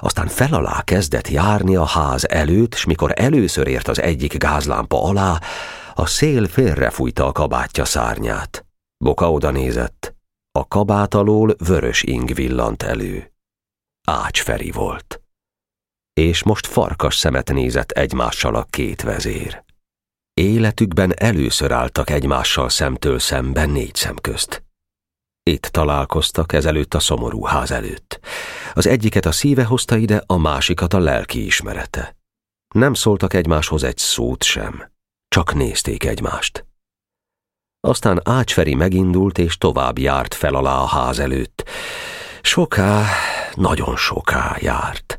[0.00, 5.02] Aztán fel alá kezdett járni a ház előtt, s mikor először ért az egyik gázlámpa
[5.02, 5.40] alá,
[5.94, 8.66] a szél félrefújta a kabátja szárnyát.
[9.04, 10.17] Boka oda nézett.
[10.58, 13.32] A kabát alól vörös ing villant elő.
[14.06, 15.22] Ácsferi volt.
[16.12, 19.64] És most farkas szemet nézett egymással a két vezér.
[20.34, 24.64] Életükben először álltak egymással szemtől szemben négy szem közt.
[25.42, 28.20] Itt találkoztak ezelőtt a szomorú ház előtt.
[28.74, 32.16] Az egyiket a szíve hozta ide, a másikat a lelki ismerete.
[32.74, 34.90] Nem szóltak egymáshoz egy szót sem,
[35.28, 36.67] csak nézték egymást.
[37.80, 41.68] Aztán Ácsferi megindult, és tovább járt fel alá a ház előtt.
[42.42, 43.04] Soká,
[43.54, 45.16] nagyon soká járt.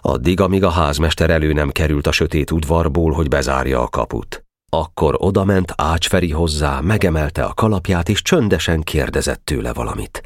[0.00, 4.44] Addig, amíg a házmester elő nem került a sötét udvarból, hogy bezárja a kaput.
[4.72, 10.22] Akkor odament Ácsferi hozzá, megemelte a kalapját, és csöndesen kérdezett tőle valamit.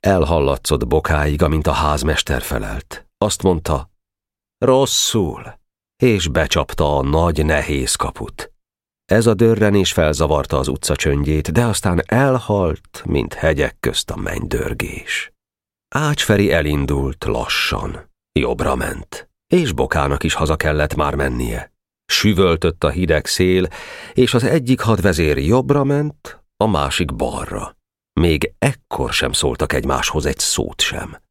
[0.00, 3.06] Elhallatszott bokáig, amint a házmester felelt.
[3.18, 3.90] Azt mondta,
[4.58, 5.58] rosszul,
[6.02, 8.53] és becsapta a nagy nehéz kaput.
[9.04, 15.32] Ez a dörrenés felzavarta az utca csöndjét, de aztán elhalt, mint hegyek közt a mennydörgés.
[15.88, 21.72] Ácsferi elindult lassan, jobbra ment, és Bokának is haza kellett már mennie.
[22.06, 23.68] Süvöltött a hideg szél,
[24.12, 27.76] és az egyik hadvezér jobbra ment, a másik balra.
[28.20, 31.22] Még ekkor sem szóltak egymáshoz egy szót sem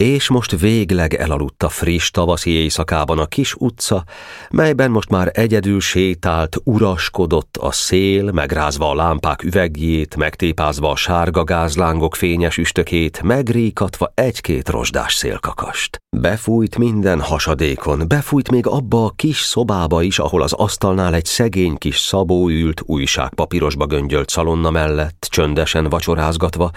[0.00, 4.04] és most végleg elaludt a friss tavaszi éjszakában a kis utca,
[4.50, 11.44] melyben most már egyedül sétált, uraskodott a szél, megrázva a lámpák üvegjét, megtépázva a sárga
[11.44, 16.00] gázlángok fényes üstökét, megríkatva egy-két rozsdás szélkakast.
[16.16, 21.76] Befújt minden hasadékon, befújt még abba a kis szobába is, ahol az asztalnál egy szegény
[21.76, 26.70] kis szabó ült, újságpapírosba göngyölt szalonna mellett, csöndesen vacsorázgatva,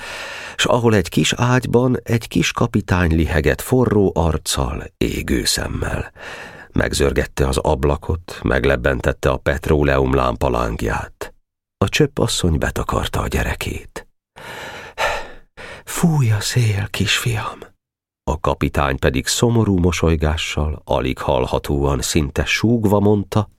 [0.56, 6.12] s ahol egy kis ágyban egy kis kapitány liheget forró arccal, égő szemmel.
[6.72, 11.34] Megzörgette az ablakot, meglebbentette a petróleum lámpalángját.
[11.78, 14.08] A csöpp asszony betakarta a gyerekét.
[15.86, 17.73] Fúj a szél, kisfiam!
[18.26, 23.50] A kapitány pedig szomorú mosolygással, alig hallhatóan, szinte súgva mondta,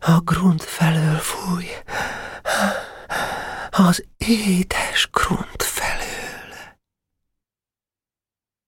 [0.00, 1.64] a grunt felől fúj,
[3.70, 5.62] az édes grunt